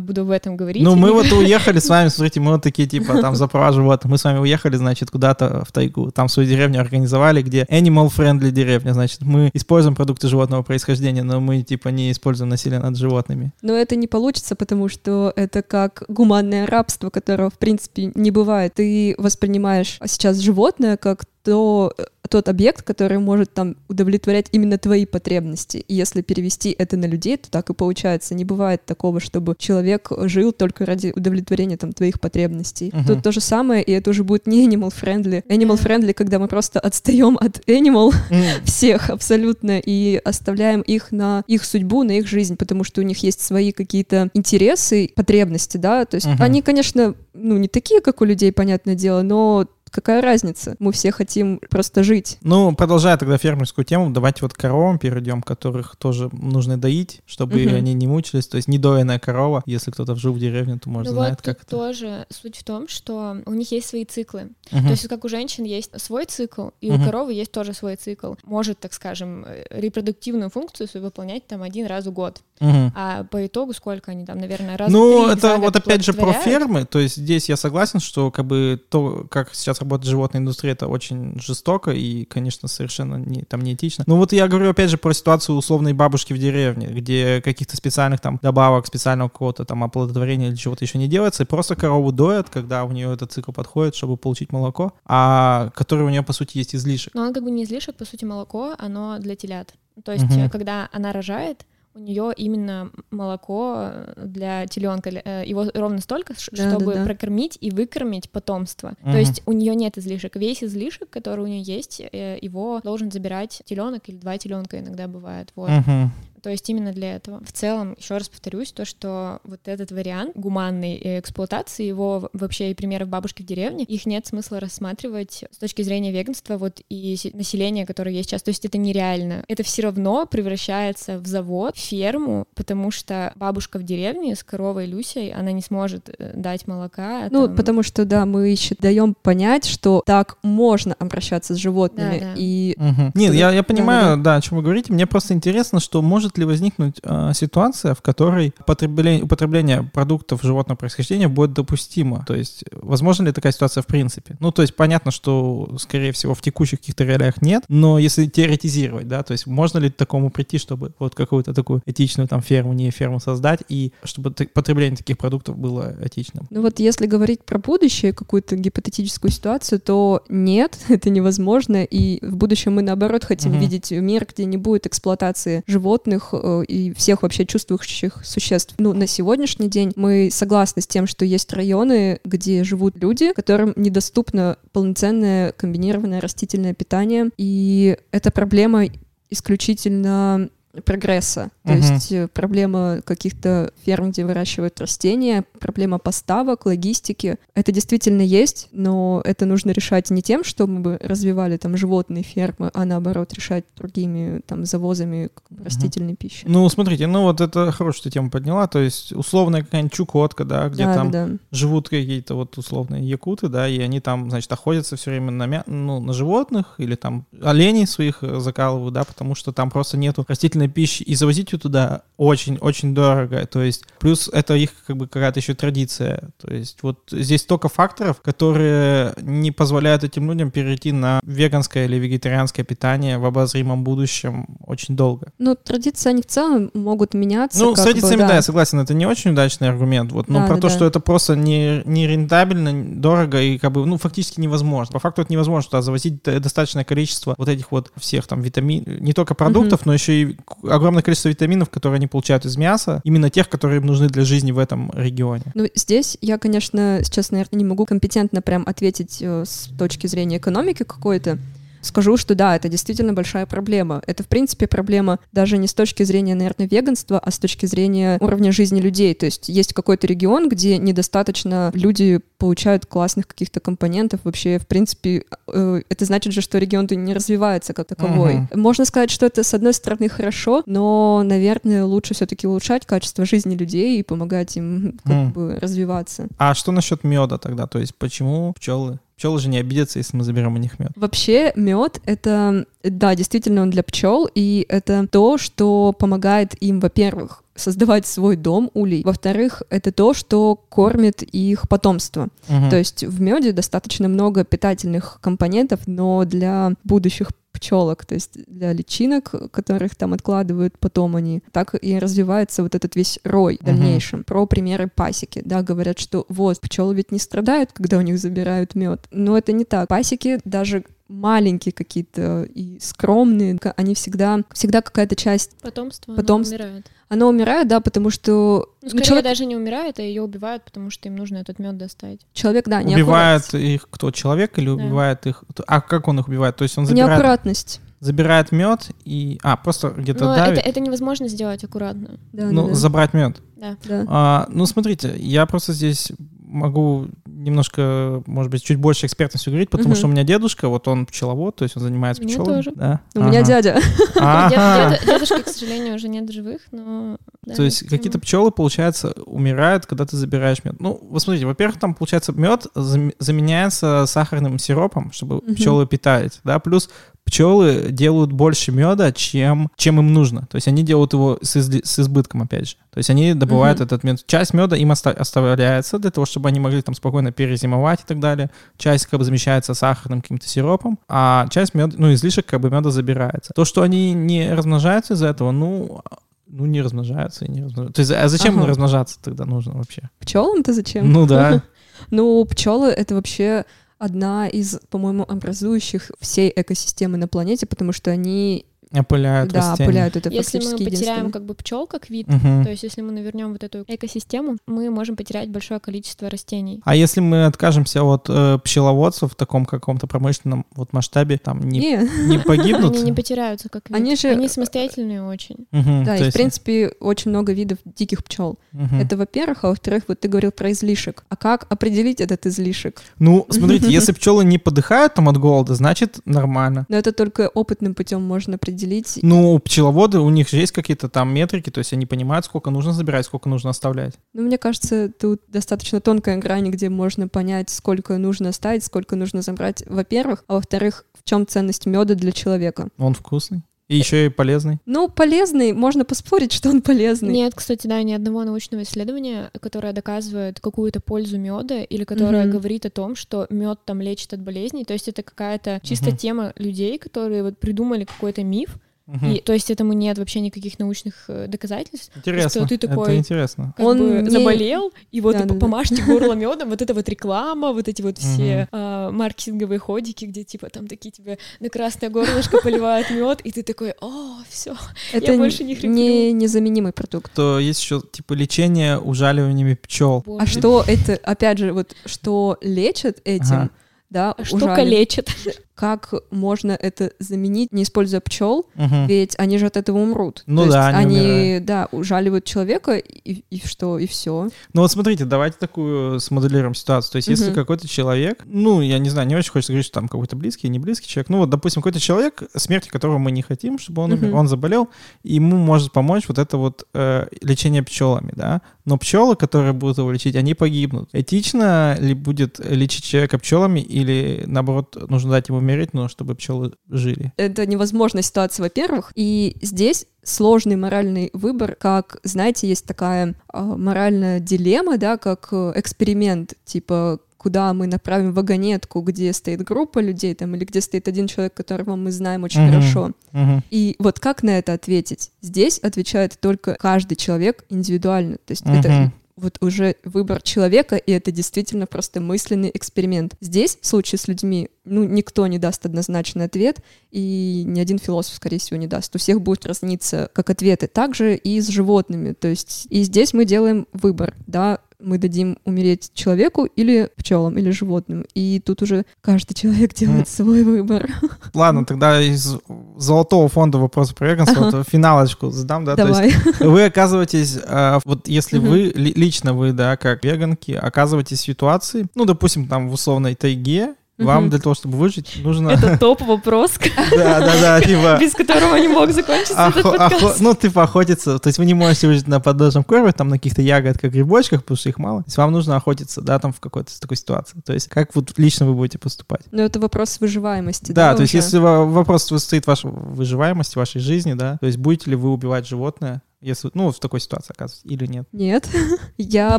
[0.00, 0.82] буду в этом говорить.
[0.82, 4.10] Ну, мы вот уехали с вами, смотрите, мы вот такие, типа, там, за права животных.
[4.10, 6.10] Мы с вами уехали, значит, куда-то в тайгу.
[6.10, 8.92] Там свою деревню организовали, где animal-friendly деревня.
[8.92, 13.52] Значит, мы используем продукты животного происхождения, но мы, типа, не используем насилие над животными.
[13.62, 18.74] Но это не получится, потому что это как гуманное рабство, которого, в принципе, не бывает.
[18.74, 21.94] Ты воспринимаешь сейчас животное как то
[22.28, 25.84] тот объект, который может там удовлетворять именно твои потребности.
[25.86, 28.34] И если перевести это на людей, то так и получается.
[28.34, 32.88] Не бывает такого, чтобы человек жил только ради удовлетворения там твоих потребностей.
[32.88, 33.06] Uh-huh.
[33.06, 35.44] Тут то же самое, и это уже будет не animal friendly.
[35.46, 38.64] Animal friendly, когда мы просто отстаем от animal uh-huh.
[38.64, 43.18] всех абсолютно и оставляем их на их судьбу, на их жизнь, потому что у них
[43.18, 46.06] есть свои какие-то интересы, потребности, да.
[46.06, 46.40] То есть uh-huh.
[46.40, 50.74] они, конечно, ну не такие, как у людей, понятное дело, но какая разница?
[50.80, 52.38] Мы все хотим просто жить.
[52.42, 57.64] Ну, продолжая тогда фермерскую тему, давайте вот к коровам перейдем, которых тоже нужно доить, чтобы
[57.64, 57.76] угу.
[57.76, 58.48] они не мучились.
[58.48, 61.62] То есть недоенная корова, если кто-то жил в деревне, то может ну знает, вот как
[61.62, 61.70] это.
[61.70, 64.50] тоже суть в том, что у них есть свои циклы.
[64.72, 64.82] Угу.
[64.82, 67.00] То есть как у женщин есть свой цикл, и угу.
[67.00, 68.34] у коровы есть тоже свой цикл.
[68.44, 72.40] Может, так скажем, репродуктивную функцию свою выполнять там один раз в год.
[72.60, 72.92] Угу.
[72.94, 76.84] А по итогу сколько они там, наверное, раз Ну, это вот опять же про фермы.
[76.84, 80.88] То есть здесь я согласен, что как бы то, как сейчас работает животная индустрия, это
[80.88, 84.04] очень жестоко и, конечно, совершенно не, там неэтично.
[84.06, 88.20] Но вот я говорю опять же про ситуацию условной бабушки в деревне, где каких-то специальных
[88.20, 92.48] там добавок, специального какого-то там оплодотворения или чего-то еще не делается, и просто корову доят,
[92.50, 96.58] когда у нее этот цикл подходит, чтобы получить молоко, а который у нее, по сути,
[96.58, 97.14] есть излишек.
[97.14, 99.74] Но он как бы не излишек, по сути, молоко, оно для телят.
[100.04, 100.50] То есть, угу.
[100.50, 101.64] когда она рожает,
[101.94, 107.04] у нее именно молоко для теленка, э, его ровно столько, да, чтобы да, да.
[107.04, 108.94] прокормить и выкормить потомство.
[109.02, 109.12] Угу.
[109.12, 110.36] То есть у нее нет излишек.
[110.36, 115.06] Весь излишек, который у нее есть, э, его должен забирать теленок или два теленка иногда
[115.06, 115.52] бывает.
[115.54, 115.70] Вот.
[115.70, 116.10] Угу.
[116.44, 117.42] То есть именно для этого.
[117.42, 122.74] В целом, еще раз повторюсь, то, что вот этот вариант гуманной эксплуатации, его вообще и
[122.74, 127.86] примеров бабушки в деревне, их нет смысла рассматривать с точки зрения веганства вот и населения,
[127.86, 128.42] которое есть сейчас.
[128.42, 129.46] То есть это нереально.
[129.48, 134.84] Это все равно превращается в завод, в ферму, потому что бабушка в деревне с коровой
[134.84, 137.28] Люсей, она не сможет э, дать молока.
[137.30, 137.56] Ну, там...
[137.56, 142.18] потому что, да, мы еще даем понять, что так можно обращаться с животными.
[142.18, 142.34] Да, да.
[142.36, 142.76] И...
[142.76, 143.12] Угу.
[143.14, 144.22] Нет, я, я понимаю, да, да.
[144.32, 144.92] да, о чем вы говорите.
[144.92, 150.42] Мне просто интересно, что может может ли возникнуть э, ситуация, в которой употребление, употребление продуктов
[150.42, 152.24] животного происхождения будет допустимо?
[152.26, 154.36] То есть, возможно ли такая ситуация в принципе?
[154.40, 159.08] Ну, то есть, понятно, что, скорее всего, в текущих каких-то реалиях нет, но если теоретизировать,
[159.08, 162.72] да, то есть, можно ли к такому прийти, чтобы вот какую-то такую этичную там ферму,
[162.72, 166.46] не ферму создать, и чтобы потребление таких продуктов было этичным?
[166.50, 172.36] Ну вот, если говорить про будущее, какую-то гипотетическую ситуацию, то нет, это невозможно, и в
[172.36, 173.60] будущем мы, наоборот, хотим угу.
[173.60, 178.74] видеть мир, где не будет эксплуатации животных, животных э, и всех вообще чувствующих существ.
[178.78, 183.72] Ну, на сегодняшний день мы согласны с тем, что есть районы, где живут люди, которым
[183.76, 188.84] недоступно полноценное комбинированное растительное питание, и эта проблема
[189.30, 190.48] исключительно
[190.82, 191.50] прогресса.
[191.64, 191.94] То uh-huh.
[191.94, 197.36] есть э, проблема каких-то ферм, где выращивают растения, проблема поставок, логистики.
[197.54, 202.22] Это действительно есть, но это нужно решать не тем, что мы бы развивали там животные
[202.22, 205.30] фермы, а наоборот решать другими там завозами
[205.64, 206.16] растительной uh-huh.
[206.16, 206.44] пищи.
[206.48, 210.84] Ну, смотрите, ну вот это хорошую тему подняла, то есть условная какая-нибудь Чукотка, да, где
[210.84, 211.28] да, там да.
[211.52, 215.64] живут какие-то вот условные якуты, да, и они там, значит, охотятся все время на, мя...
[215.66, 220.63] ну, на животных или там оленей своих закалывают, да, потому что там просто нету растительной
[220.64, 223.46] растительной пищи, и завозить ее туда очень-очень дорого.
[223.46, 226.30] То есть, плюс это их как бы какая-то еще традиция.
[226.40, 231.96] То есть, вот здесь столько факторов, которые не позволяют этим людям перейти на веганское или
[231.96, 235.32] вегетарианское питание в обозримом будущем очень долго.
[235.38, 237.58] Ну, традиции, они в целом могут меняться.
[237.58, 238.36] Ну, с традициями, бы, да.
[238.36, 240.12] я согласен, это не очень удачный аргумент.
[240.12, 240.74] Вот, но Да, про да, то, да.
[240.74, 244.92] что это просто не, не рентабельно, дорого и как бы, ну, фактически невозможно.
[244.92, 249.12] По факту это невозможно туда завозить достаточное количество вот этих вот всех там витамин, не
[249.12, 253.48] только продуктов, но еще и огромное количество витаминов, которые они получают из мяса, именно тех,
[253.48, 255.44] которые им нужны для жизни в этом регионе.
[255.54, 260.38] Ну, здесь я, конечно, сейчас, наверное, не могу компетентно прям ответить э, с точки зрения
[260.38, 261.38] экономики какой-то.
[261.84, 264.02] Скажу, что да, это действительно большая проблема.
[264.06, 268.18] Это, в принципе, проблема даже не с точки зрения, наверное, веганства, а с точки зрения
[268.20, 269.14] уровня жизни людей.
[269.14, 274.20] То есть есть какой-то регион, где недостаточно люди получают классных каких-то компонентов.
[274.24, 278.34] Вообще, в принципе, э, это значит же, что регион не развивается как таковой.
[278.34, 278.60] Мгм.
[278.60, 283.54] Можно сказать, что это, с одной стороны, хорошо, но, наверное, лучше все-таки улучшать качество жизни
[283.54, 285.32] людей и помогать им как М.
[285.32, 286.28] бы развиваться.
[286.38, 287.66] А что насчет меда тогда?
[287.66, 288.98] То есть почему пчелы?
[289.16, 290.90] Пчелы же не обидятся, если мы заберем у них мед.
[290.96, 297.43] Вообще мед это, да, действительно он для пчел, и это то, что помогает им, во-первых,
[297.54, 302.28] создавать свой дом улей, во-вторых, это то, что кормит их потомство.
[302.48, 302.70] Мгм.
[302.70, 308.72] То есть в меде достаточно много питательных компонентов, но для будущих пчелок, то есть для
[308.72, 314.24] личинок, которых там откладывают потом они, так и развивается вот этот весь рой в дальнейшем.
[314.24, 318.74] Про примеры пасеки, да, говорят, что вот, пчелы ведь не страдают, когда у них забирают
[318.74, 319.88] мед, но это не так.
[319.88, 326.54] Пасеки даже маленькие какие-то и скромные, они всегда, всегда какая-то часть, Потомство, оно Потомство.
[326.54, 326.86] умирает.
[327.08, 330.64] оно умирает, да, потому что Ну, ну, скорее человек, даже не умирает, а ее убивают,
[330.64, 332.20] потому что им нужно этот мед достать.
[332.32, 334.72] человек, да, убивает неаккурат- их кто, человек или Да.
[334.72, 335.44] убивает их?
[335.66, 336.56] А как он их убивает?
[336.56, 337.80] То есть он забирает, неаккуратность.
[338.00, 339.38] забирает мед и...
[339.42, 340.66] А, просто где-то Но это, давит?
[340.66, 342.18] это невозможно сделать аккуратно.
[342.32, 342.74] Да, ну, да, да.
[342.74, 343.40] забрать мед.
[343.56, 343.76] Да.
[343.86, 344.04] Да.
[344.08, 346.12] А, ну, смотрите, я просто здесь
[346.54, 349.96] могу немножко, может быть, чуть больше экспертностью говорить, потому Мгм.
[349.96, 352.54] что у меня дедушка, вот он пчеловод, то есть он занимается У меня пчелами.
[352.56, 352.72] тоже.
[352.74, 353.00] Да.
[353.14, 353.46] У меня Ага.
[353.46, 353.74] дядя.
[354.14, 357.18] Дед- дед- Дедушки, к сожалению, уже нет живых, но...
[357.54, 360.76] То есть какие-то пчелы, получается, умирают, когда ты забираешь мед.
[360.80, 366.58] Ну, вот смотрите, во-первых, там, получается, мед зам- заменяется сахарным сиропом, чтобы пчелы питались, да,
[366.58, 366.88] плюс
[367.24, 370.42] пчелы делают больше меда, чем, чем им нужно.
[370.50, 372.76] То есть они делают его с, изли- с избытком, опять же.
[372.90, 373.86] То есть они добывают Мгм.
[373.86, 374.24] этот мед.
[374.26, 378.20] Часть меда им оста- оставляется для того, чтобы они могли там спокойно перезимовать и так
[378.20, 378.50] далее.
[378.76, 382.90] Часть как бы замещается сахарным каким-то сиропом, а часть меда, ну, излишек как бы меда
[382.90, 383.52] забирается.
[383.54, 386.02] То, что они не размножаются из-за этого, ну,
[386.46, 387.94] ну, не размножаются и не размножаются.
[387.94, 388.66] То есть, а зачем Ага.
[388.68, 390.02] размножаться тогда нужно вообще?
[390.20, 391.10] Пчелам-то зачем?
[391.12, 391.62] Ну да.
[392.10, 393.64] Ну, пчелы это вообще
[393.98, 399.88] одна из, по-моему, образующих всей экосистемы на планете, потому что они, Опыляют да, растения.
[399.88, 402.64] опыляют это Если мы потеряем как бы пчел как вид, Мгм.
[402.64, 406.80] то есть если мы навернем вот эту экосистему, мы можем потерять большое количество растений.
[406.84, 411.80] А если мы откажемся от э, пчеловодства в таком каком-то промышленном вот масштабе, там не,
[411.80, 412.94] Не, не погибнут?
[412.94, 413.96] Они не потеряются как вид.
[413.96, 415.66] Они же- Они самостоятельные очень.
[415.72, 418.58] Мгм, да, и в принципе очень много видов диких пчел.
[418.72, 419.00] мгм.
[419.00, 421.24] Это во-первых, а во-вторых, вот ты говорил про излишек.
[421.28, 423.02] А как определить этот излишек?
[423.18, 426.86] Ну, смотрите, если пчелы не подыхают там от голода, значит нормально.
[426.88, 428.83] Но это только опытным путем можно определить.
[429.22, 432.92] Ну, пчеловоды, у них же есть какие-то там метрики, то есть они понимают, сколько нужно
[432.92, 434.14] забирать, сколько нужно оставлять.
[434.32, 439.42] Ну, мне кажется, тут достаточно тонкая грань, где можно понять, сколько нужно оставить, сколько нужно
[439.42, 442.88] забрать, во-первых, а во-вторых, в чем ценность меда для человека.
[442.98, 443.62] Он вкусный.
[443.88, 444.78] И еще и полезный.
[444.86, 447.32] Ну, полезный, можно поспорить, что он полезный.
[447.32, 452.52] Нет, кстати, да, ни одного научного исследования, которое доказывает какую-то пользу меда или которое Мгм.
[452.52, 454.84] говорит о том, что мед там лечит от болезней.
[454.86, 456.16] То есть это какая-то чисто Мгм.
[456.16, 458.78] тема людей, которые вот придумали какой-то миф.
[459.06, 459.32] Мгм.
[459.32, 462.10] И, то есть этому нет вообще никаких научных э, доказательств.
[462.16, 462.48] Интересно.
[462.48, 463.74] что ты такой- Это интересно.
[463.76, 465.52] Как Он бы не- заболел, и вот Да-да-да.
[465.54, 470.24] по- помажьте горло медом, вот это вот реклама, вот эти вот все а, маркетинговые ходики,
[470.24, 474.74] где типа там такие тебе на красное горлышко поливают мед, и ты такой, о, все.
[475.12, 475.90] это я больше не хриплю.
[475.94, 477.30] не незаменимый продукт.
[477.34, 480.24] То есть еще типа лечение ужаливаниями пчел.
[480.38, 483.70] А что это, опять же, вот что лечат этим, Ага.
[484.08, 485.28] да, А что ужалив- калечит?
[485.74, 489.06] как можно это заменить, не используя пчел, Мгм.
[489.06, 490.42] ведь они же от этого умрут.
[490.46, 491.64] Ну То есть да, они они, умирают.
[491.64, 494.48] да, ужаливают человека, и, и что, и все.
[494.72, 497.12] Ну вот смотрите, давайте такую смоделируем ситуацию.
[497.12, 497.54] То есть если Мгм.
[497.54, 500.78] какой-то человек, ну, я не знаю, не очень хочется говорить, что там какой-то близкий, не
[500.78, 504.34] близкий человек, ну вот, допустим, какой-то человек, смерти которого мы не хотим, чтобы он умер,
[504.34, 504.88] он заболел,
[505.24, 508.60] и ему может помочь вот это вот э, лечение пчелами, да.
[508.84, 511.08] Но пчелы, которые будут его лечить, они погибнут.
[511.12, 516.72] Этично ли будет лечить человека пчелами или, наоборот, нужно дать ему умереть, но чтобы пчелы
[516.88, 517.32] жили.
[517.36, 519.10] Это невозможная ситуация, во-первых.
[519.14, 525.72] И здесь сложный моральный выбор, как, знаете, есть такая э, моральная дилемма, да, как э,
[525.76, 531.26] эксперимент, типа куда мы направим вагонетку, где стоит группа людей там, или где стоит один
[531.26, 532.70] человек, которого мы знаем очень Мгм.
[532.70, 533.10] хорошо.
[533.32, 533.62] Мгм.
[533.70, 535.30] И вот как на это ответить?
[535.42, 538.36] Здесь отвечает только каждый человек индивидуально.
[538.46, 539.12] То есть это Мгм.
[539.36, 543.34] Вот уже выбор человека, и это действительно просто мысленный эксперимент.
[543.40, 548.36] Здесь, в случае с людьми, ну, никто не даст однозначный ответ, и ни один философ,
[548.36, 549.14] скорее всего, не даст.
[549.14, 550.86] У всех будут разниться как ответы.
[550.86, 552.32] Также и с животными.
[552.32, 557.70] То есть и здесь мы делаем выбор, да, мы дадим умереть человеку или пчелам, или
[557.70, 558.24] животным.
[558.34, 561.08] И тут уже каждый человек делает свой выбор.
[561.54, 562.56] Ладно, тогда из
[562.96, 564.84] золотого фонда вопроса про веганство Ага.
[564.84, 566.54] финалочку задам, да, то есть Давай.
[566.72, 572.06] вы оказываетесь, э, вот если вы, ли- лично вы, да, как веганки, оказываетесь в ситуации,
[572.14, 575.70] ну, допустим, там в условной тайге, вам для того, чтобы выжить, нужно...
[575.70, 576.78] Это топ-вопрос,
[577.10, 578.18] Да, да, да, типа...
[578.20, 580.40] без которого не мог закончиться этот подкаст.
[580.40, 581.38] Ну, типа охотиться.
[581.38, 584.76] То есть вы не можете выжить на подножном корме, там на каких-то ягодках, грибочках, потому
[584.76, 585.22] что их мало.
[585.22, 587.60] То есть вам нужно охотиться, да, там в какой-то такой ситуации.
[587.64, 589.42] То есть как вот лично вы будете поступать?
[589.50, 590.92] Но это вопрос выживаемости.
[590.92, 594.78] Да, Да, то есть если во- вопрос стоит ваша выживаемость вашей жизни, да, то есть
[594.78, 598.28] будете ли вы убивать животное, если, ну, в такой ситуации оказывается, или нет.
[598.32, 598.68] Нет.
[599.18, 599.58] Я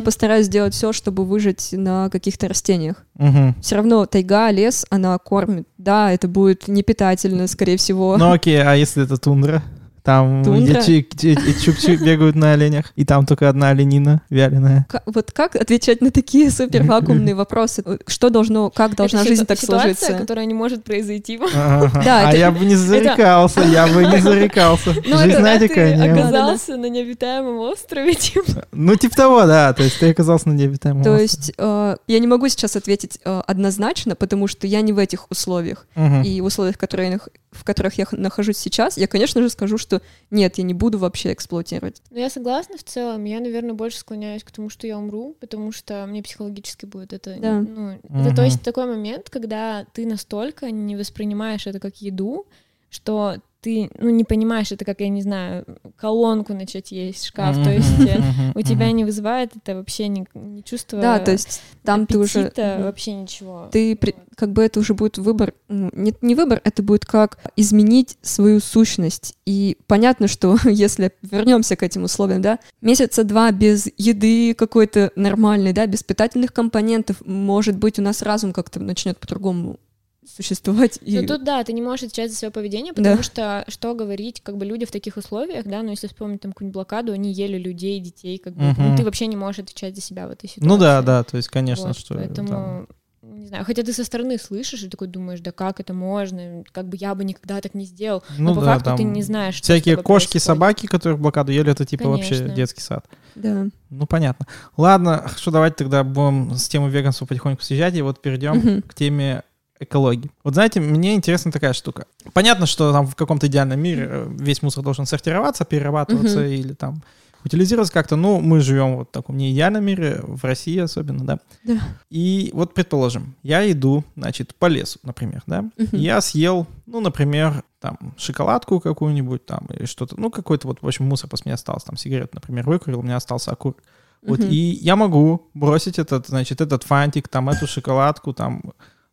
[0.00, 3.04] постараюсь сделать все, чтобы выжить на каких-то растениях.
[3.14, 3.56] Мгм.
[3.60, 5.66] Все равно тайга, лес, она кормит.
[5.78, 8.16] Да, это будет не питательно, скорее всего.
[8.16, 9.62] Ну окей, а если это тундра?
[10.06, 10.80] Там Тундра?
[10.82, 14.86] чукчи бегают на оленях, и там только одна оленина вяленая.
[15.04, 17.82] Вот как отвечать на такие супер вакуумные вопросы?
[18.06, 20.18] Что должно, как должна Это жизнь ситу- так ситуация, сложиться?
[20.20, 21.40] которая не может произойти.
[21.54, 21.90] Ага.
[22.04, 24.94] Да, а это- я бы не зарекался, я бы не зарекался.
[24.94, 28.64] Ну, Жизнь, это знаете, ты оказался на необитаемом острове, типа.
[28.72, 29.72] Ну, типа того, да.
[29.72, 31.22] То есть ты оказался на необитаемом То острове.
[31.24, 35.28] есть э, я не могу сейчас ответить э, однозначно, потому что я не в этих
[35.32, 35.86] условиях.
[35.96, 36.22] Мгм.
[36.22, 37.18] И в условиях, которые
[37.50, 39.95] в которых я нахожусь сейчас, я, конечно же, скажу, что
[40.30, 42.02] нет, я не буду вообще эксплуатировать.
[42.10, 43.24] Ну, я согласна в целом.
[43.24, 47.36] Я, наверное, больше склоняюсь к тому, что я умру, потому что мне психологически будет это...
[47.38, 47.60] Да.
[47.60, 48.34] Ну, это Мгм.
[48.36, 52.46] то есть такой момент, когда ты настолько не воспринимаешь это как еду,
[52.90, 55.64] что ты, ну, не понимаешь это как, я не знаю,
[55.96, 57.56] колонку начать есть, шкаф.
[57.64, 61.60] То есть Мгм, у тебя не вызывает это вообще ни, ни чувства Да, то есть
[61.82, 62.52] там ты уже...
[62.56, 63.68] вообще ничего.
[63.72, 67.38] ты при- как бы это уже будет выбор, ну, не, не выбор, это будет как
[67.56, 69.34] изменить свою сущность.
[69.46, 75.72] И понятно, что если вернемся к этим условиям, да, месяца два без еды какой-то нормальной,
[75.72, 79.80] да, без питательных компонентов, может быть, у нас разум как-то начнет по-другому
[80.26, 80.98] существовать.
[81.02, 81.18] И...
[81.20, 83.02] Ну тут да, ты не можешь отвечать за свое поведение, Да.
[83.02, 86.52] потому что что говорить, как бы люди в таких условиях, да, ну если вспомнить там
[86.52, 88.96] какую-нибудь блокаду, они ели людей, детей, как бы, ну Мгм.
[88.96, 90.68] ты вообще не можешь отвечать за себя в этой ситуации.
[90.68, 92.14] Ну да, да, то есть, конечно, Вот, что...
[92.14, 92.88] Поэтому, там-
[93.22, 96.88] не знаю, хотя ты со стороны слышишь и такой думаешь, да как это можно, как
[96.88, 99.22] бы я бы никогда так не сделал, Ну но по да, факту ты там не
[99.22, 100.42] знаешь, Всякие кошки, происходит.
[100.42, 102.54] собаки, которые в блокаду ели, это типа вообще Конечно.
[102.54, 103.04] детский сад.
[103.34, 103.66] Да.
[103.90, 104.46] Ну, понятно.
[104.76, 108.82] Ладно, что давайте тогда будем с темы веганства потихоньку съезжать, и вот перейдем Мгм.
[108.82, 109.42] к теме
[109.80, 110.30] экологии.
[110.44, 112.06] Вот знаете, мне интересна такая штука.
[112.32, 116.48] Понятно, что там в каком-то идеальном мире э, весь мусор должен сортироваться, перерабатываться Мгм.
[116.48, 117.02] или там
[117.44, 118.16] утилизироваться как-то.
[118.16, 121.38] Ну, мы живем вот в таком неидеальном мире, в России особенно, да.
[121.62, 121.78] Да.
[122.10, 125.62] И вот, предположим, я иду, значит, по лесу, например, да.
[125.62, 125.88] Мгм.
[125.92, 131.04] Я съел, ну, например, там, шоколадку какую-нибудь там или что-то, ну, какой-то вот, в общем,
[131.04, 133.80] мусор после меня остался, там, сигарет, например, выкурил, у меня остался окурок.
[134.26, 134.48] Вот, Мгм.
[134.48, 138.60] и я могу бросить этот, значит, этот фантик, там, эту шоколадку, там,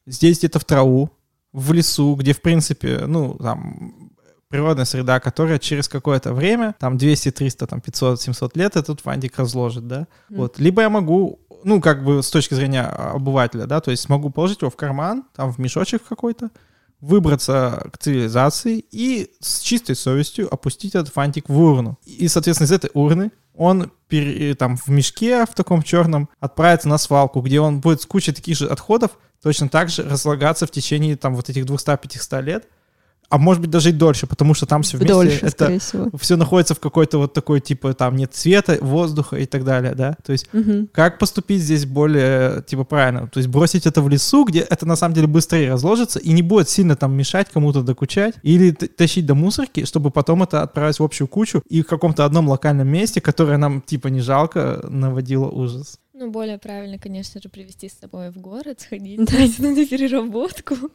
[0.05, 1.09] здесь где-то в траву,
[1.51, 4.11] в лесу, где, в принципе, ну, там,
[4.49, 9.39] природная среда, которая через какое-то время, там, 200, 300, там, 500, 700 лет этот фантик
[9.39, 10.07] разложит, да.
[10.29, 10.41] Мгм.
[10.41, 14.29] Вот, либо я могу, ну, как бы с точки зрения обывателя, да, то есть смогу
[14.29, 16.49] положить его в карман, там, в мешочек какой-то,
[17.01, 21.99] выбраться к цивилизации и с чистой совестью опустить этот фантик в урну.
[22.05, 26.97] И, соответственно, из этой урны он пере- там в мешке в таком черном отправится на
[26.97, 31.15] свалку, где он будет с кучей таких же отходов точно так же разлагаться в течение
[31.17, 32.67] там вот этих 200-500 лет,
[33.29, 36.11] а может быть даже и дольше, потому что там все вместе Дольше, это всего.
[36.19, 40.15] все находится в какой-то вот такой типа там нет цвета, воздуха и так далее, да,
[40.23, 40.87] то есть Мгм.
[40.93, 43.27] как поступить здесь более, типа, правильно?
[43.27, 46.43] То есть бросить это в лесу, где это на самом деле быстрее разложится и не
[46.43, 51.03] будет сильно там мешать кому-то докучать, или тащить до мусорки, чтобы потом это отправить в
[51.03, 55.97] общую кучу и в каком-то одном локальном месте, которое нам, типа, не жалко, наводило ужас.
[56.15, 60.75] Ну, более правильно, конечно же, привезти с собой в город, сходить на переработку.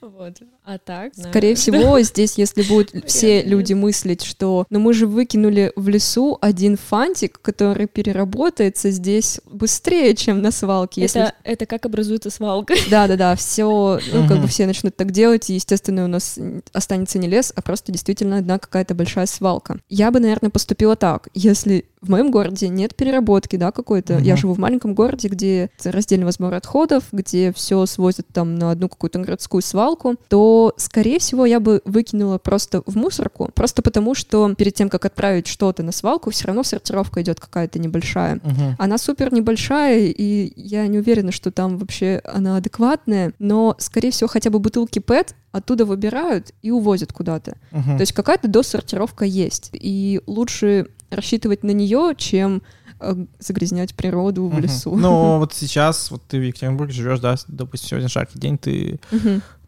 [0.00, 0.34] Вот.
[0.64, 1.12] А так...
[1.14, 6.38] Скорее всего, здесь, если будут все люди мыслить, что ну мы же выкинули в лесу
[6.40, 11.02] один фантик, который переработается здесь быстрее, чем на свалке.
[11.02, 12.74] Это, это как образуется свалка.
[12.90, 16.38] Да-да-да, все, ну, как бы все начнут так делать, и, естественно, у нас
[16.72, 19.78] останется не лес, а просто действительно одна какая-то большая свалка.
[19.88, 21.28] Я бы, наверное, поступила так.
[21.34, 24.14] Если в моем городе нет переработки, да, какой-то.
[24.14, 24.22] Uh-huh.
[24.22, 28.88] Я живу в маленьком городе, где раздельный сбор отходов, где все свозят там на одну
[28.88, 34.54] какую-то городскую свалку, то, скорее всего, я бы выкинула просто в мусорку, просто потому что
[34.54, 38.36] перед тем, как отправить что-то на свалку, все равно сортировка идет какая-то небольшая.
[38.36, 38.74] Uh-huh.
[38.78, 44.28] Она супер небольшая, и я не уверена, что там вообще она адекватная, но, скорее всего,
[44.28, 47.56] хотя бы бутылки PET оттуда выбирают и увозят куда-то.
[47.72, 47.96] Uh-huh.
[47.96, 49.70] То есть какая-то досортировка есть.
[49.72, 52.62] И лучше рассчитывать на нее, чем
[53.00, 54.94] э, загрязнять природу в лесу.
[54.94, 59.00] Ну, вот сейчас, вот ты в Екатеринбурге живешь, да, допустим, сегодня жаркий день, ты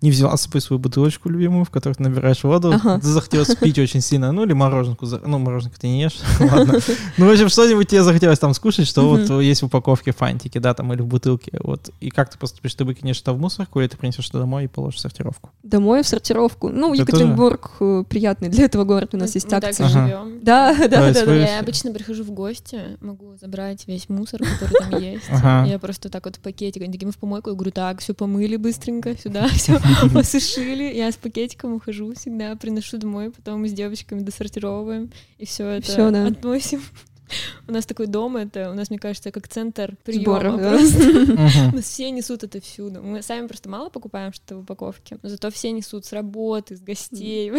[0.01, 3.01] не взяла с собой свою бутылочку любимую, в которой ты набираешь воду, ага.
[3.03, 6.79] захотелось пить очень сильно, ну или мороженку, ну мороженку ты не ешь, ладно.
[7.17, 10.75] Ну, в общем, что-нибудь тебе захотелось там скушать, что вот есть в упаковке фантики, да,
[10.75, 11.91] там или в бутылке, вот.
[12.01, 14.67] И как ты поступишь, ты выкинешь это в мусорку, или ты принесешь это домой и
[14.69, 15.51] положишь в сортировку?
[15.63, 16.69] Домой в сортировку.
[16.69, 19.83] Ну, Екатеринбург э, приятный для этого город, у нас есть акции.
[19.83, 20.39] Мы живем.
[20.43, 21.35] Да, да, да.
[21.35, 25.29] Я обычно прихожу в гости, могу забрать весь мусор, который там есть.
[25.71, 28.15] Я просто так вот в пакетик, они такие, мы в помойку, я говорю, так, все
[28.15, 29.79] помыли быстренько, сюда, все
[30.15, 30.95] посушили.
[30.95, 35.87] Я с пакетиком ухожу всегда, приношу домой, потом мы с девочками досортировываем, и все это
[35.87, 36.27] всё, да.
[36.27, 36.83] относим.
[37.69, 40.25] У нас такой дом, это у нас, мне кажется, как центр приема.
[41.73, 43.03] У нас все несут это всюду.
[43.03, 46.81] Мы сами просто мало покупаем что-то в упаковке, но зато все несут с работы, с
[46.81, 47.53] гостей.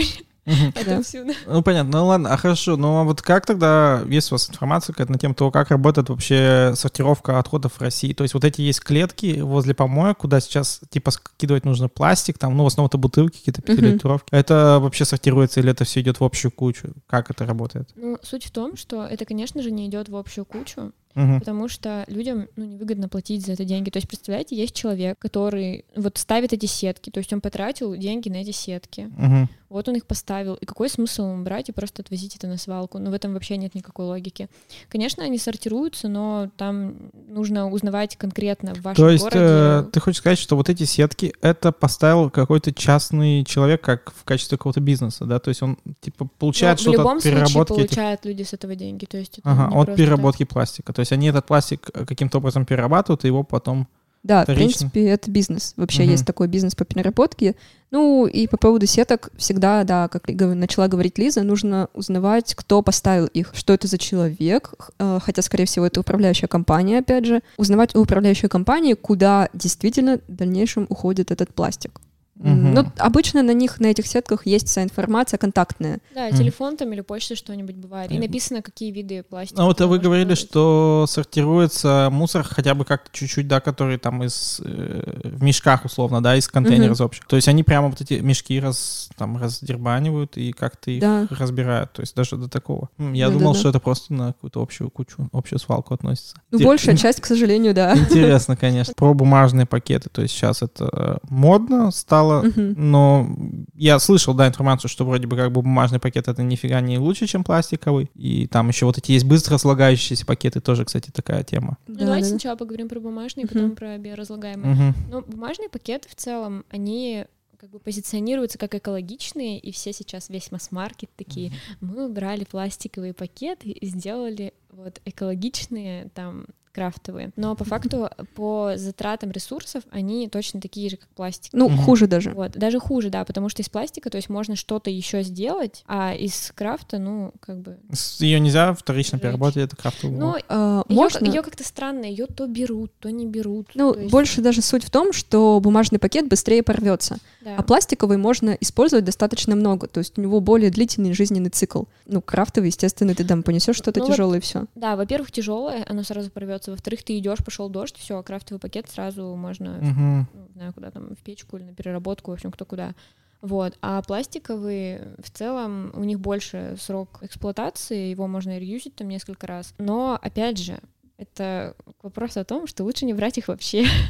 [1.48, 2.00] Ну, понятно.
[2.00, 2.78] Ну, ладно, а хорошо.
[2.78, 6.10] Ну, а вот как тогда, есть у вас информация какая-то на тему того, как работает
[6.10, 8.14] вообще сортировка отходов в России?
[8.14, 12.56] То есть вот эти есть клетки возле помоек, куда сейчас, типа, скидывать нужно пластик, там,
[12.58, 14.30] ну, в основном это бутылки, какие-то пятилитровки.
[14.32, 16.90] Это вообще сортируется или это все идет в общую кучу?
[17.08, 17.90] Как это работает?
[17.96, 21.40] Ну, суть в том, что это, конечно же, не идет в общую кучу, угу.
[21.40, 23.90] потому что людям ну, невыгодно платить за это деньги.
[23.90, 28.30] То есть, представляете, есть человек, который вот ставит эти сетки, то есть он потратил деньги
[28.30, 29.12] на эти сетки.
[29.18, 29.50] Угу.
[29.70, 30.56] Вот он их поставил.
[30.56, 32.98] И какой смысл ему брать и просто отвозить это на свалку?
[32.98, 34.50] Ну, в этом вообще нет никакой логики.
[34.90, 39.40] Конечно, они сортируются, но там нужно узнавать конкретно в вашем То есть городе.
[39.40, 44.24] Э, ты хочешь сказать, что вот эти сетки это поставил какой-то частный человек как в
[44.24, 45.40] качестве какого-то бизнеса, да?
[45.40, 47.50] То есть он типа получает ну, что-то от переработки.
[47.52, 49.06] В любом случае получают люди с этого деньги.
[49.06, 50.54] То есть ага, от переработки так.
[50.54, 50.94] пластика.
[51.00, 53.88] То есть они этот пластик каким-то образом перерабатывают и его потом
[54.22, 54.90] да, Вторично.
[54.90, 55.74] в принципе, это бизнес.
[55.78, 56.12] Вообще угу.
[56.12, 57.56] есть такой бизнес по переработке.
[57.90, 63.28] Ну и по поводу сеток всегда, да, как начала говорить Лиза, нужно узнавать, кто поставил
[63.28, 67.42] их, что это за человек, э, хотя, скорее всего, это управляющая компания, опять же.
[67.56, 72.02] Узнавать у управляющей компании, куда действительно в дальнейшем уходит этот пластик.
[72.40, 72.50] Угу.
[72.50, 76.00] Ну, обычно на них, на этих сетках есть вся информация контактная.
[76.16, 78.12] Да, телефон там или почта что-нибудь бывает.
[78.12, 79.62] И написано, какие виды пластика.
[79.62, 80.38] А вот вы говорили, быть.
[80.38, 86.24] что сортируется мусор хотя бы как-то чуть-чуть, да, который там из э, в мешках условно,
[86.24, 87.06] да, из контейнеров угу.
[87.06, 87.28] общих.
[87.28, 91.28] То есть они прямо вот эти мешки раз там раздербанивают и как-то их да.
[91.30, 91.92] разбирают.
[91.92, 92.90] То есть даже до такого.
[92.98, 93.60] Я да, думал, да, да.
[93.60, 96.38] что это просто на какую-то общую кучу, общую свалку относится.
[96.52, 97.98] Ну, большая часть, к сожалению, да.
[97.98, 98.94] Интересно, конечно.
[98.96, 100.10] Про бумажные пакеты.
[100.10, 102.80] То есть сейчас это модно стало стало, угу.
[102.80, 103.28] но
[103.76, 107.28] я слышал, да, информацию, что вроде бы как бы бумажный пакет это нифига не лучше,
[107.28, 108.10] чем пластиковый.
[108.16, 111.78] И там еще вот эти есть быстро слагающиеся пакеты, тоже, кстати, такая тема.
[111.88, 112.30] Ну, да, давайте да.
[112.32, 113.54] сначала поговорим про бумажные, угу.
[113.54, 114.74] потом про биоразлагаемые.
[114.74, 114.98] Угу.
[115.12, 117.26] Но бумажные пакеты в целом, они
[117.60, 123.70] как бы позиционируются как экологичные, и все сейчас весь масс-маркет такие, мы убрали пластиковые пакеты
[123.70, 127.32] и сделали вот экологичные там крафтовые.
[127.36, 131.52] Но по факту по затратам ресурсов они точно такие же, как пластик.
[131.54, 131.76] Ну, угу.
[131.78, 132.32] хуже даже.
[132.32, 136.14] Вот, даже хуже, да, потому что из пластика, то есть можно что-то еще сделать, а
[136.14, 137.78] из крафта, ну, как бы...
[138.20, 139.24] Ее нельзя вторично Жечь.
[139.24, 140.18] переработать, это крафтовый.
[140.18, 141.26] Ну, э, ее, можно...
[141.26, 143.70] ее как-то странно, ее то берут, то не берут.
[143.74, 144.12] Ну, есть...
[144.12, 147.56] больше даже суть в том, что бумажный пакет быстрее порвется, да.
[147.58, 151.84] а пластиковый можно использовать достаточно много, то есть у него более длительный жизненный цикл.
[152.06, 154.66] Ну, крафтовый, естественно, ты там понесешь что-то ну, тяжелое вот, и все.
[154.76, 156.72] Да, во-первых, тяжелое, оно сразу порвется нравится.
[156.72, 160.42] Во-вторых, ты идешь, пошел дождь, все, крафтовый пакет сразу можно, угу.
[160.48, 162.94] не знаю, куда там, в печку или на переработку, в общем, кто куда.
[163.42, 163.78] Вот.
[163.82, 169.74] А пластиковые, в целом, у них больше срок эксплуатации, его можно реюзить там несколько раз.
[169.78, 170.80] Но, опять же,
[171.20, 173.86] Это вопрос о том, что лучше не брать их вообще.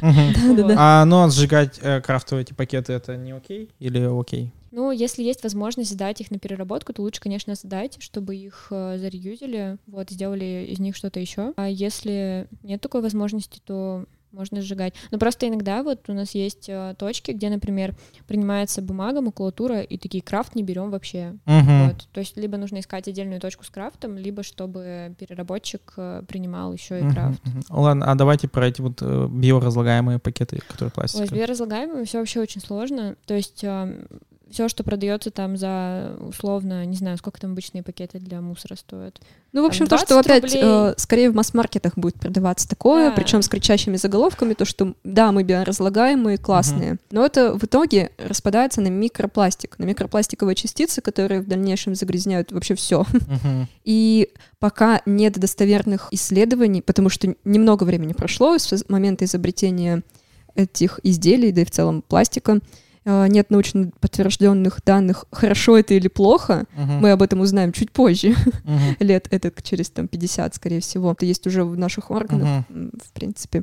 [0.76, 4.52] А но сжигать э, крафтовые эти пакеты это не окей или окей?
[4.70, 8.98] Ну, если есть возможность сдать их на переработку, то лучше, конечно, сдать, чтобы их э,
[8.98, 11.52] зареюзили, вот, сделали из них что-то еще.
[11.56, 14.94] А если нет такой возможности, то можно сжигать.
[15.10, 17.94] Но просто иногда вот у нас есть э, точки, где, например,
[18.26, 21.36] принимается бумага, макулатура, и такие крафт не берем вообще.
[21.46, 21.88] Мгм.
[21.88, 22.08] Вот.
[22.12, 27.00] То есть либо нужно искать отдельную точку с крафтом, либо чтобы переработчик э, принимал еще
[27.00, 27.40] и крафт.
[27.44, 27.62] мгм.
[27.70, 31.40] Ладно, а давайте про эти вот э, биоразлагаемые пакеты, которые Ой, с пластиковые.
[31.40, 33.16] биоразлагаемыми все вообще очень сложно.
[33.26, 33.64] То есть
[34.50, 39.20] все, что продается там за условно, не знаю, сколько там обычные пакеты для мусора стоят.
[39.52, 40.60] Ну, в общем, Там то, что 20 опять рублей.
[40.62, 43.16] э, скорее в масс-маркетах будет продаваться такое, Да.
[43.16, 48.80] причем с кричащими заголовками, то, что да, мы биоразлагаемые, классные, но это в итоге распадается
[48.80, 53.04] на микропластик, на микропластиковые частицы, которые в дальнейшем загрязняют вообще все.
[53.12, 53.68] Мгм.
[53.84, 60.02] И пока нет достоверных исследований, потому что немного времени прошло с момента изобретения
[60.54, 62.58] этих изделий, да и в целом пластика,
[63.04, 66.98] нет научно подтвержденных данных, хорошо это или плохо, Мгм.
[67.00, 68.34] мы об этом узнаем чуть позже
[68.64, 68.96] Мгм.
[69.00, 71.12] лет, это через там 50, скорее всего.
[71.12, 73.62] Это есть уже в наших органах, м, в принципе.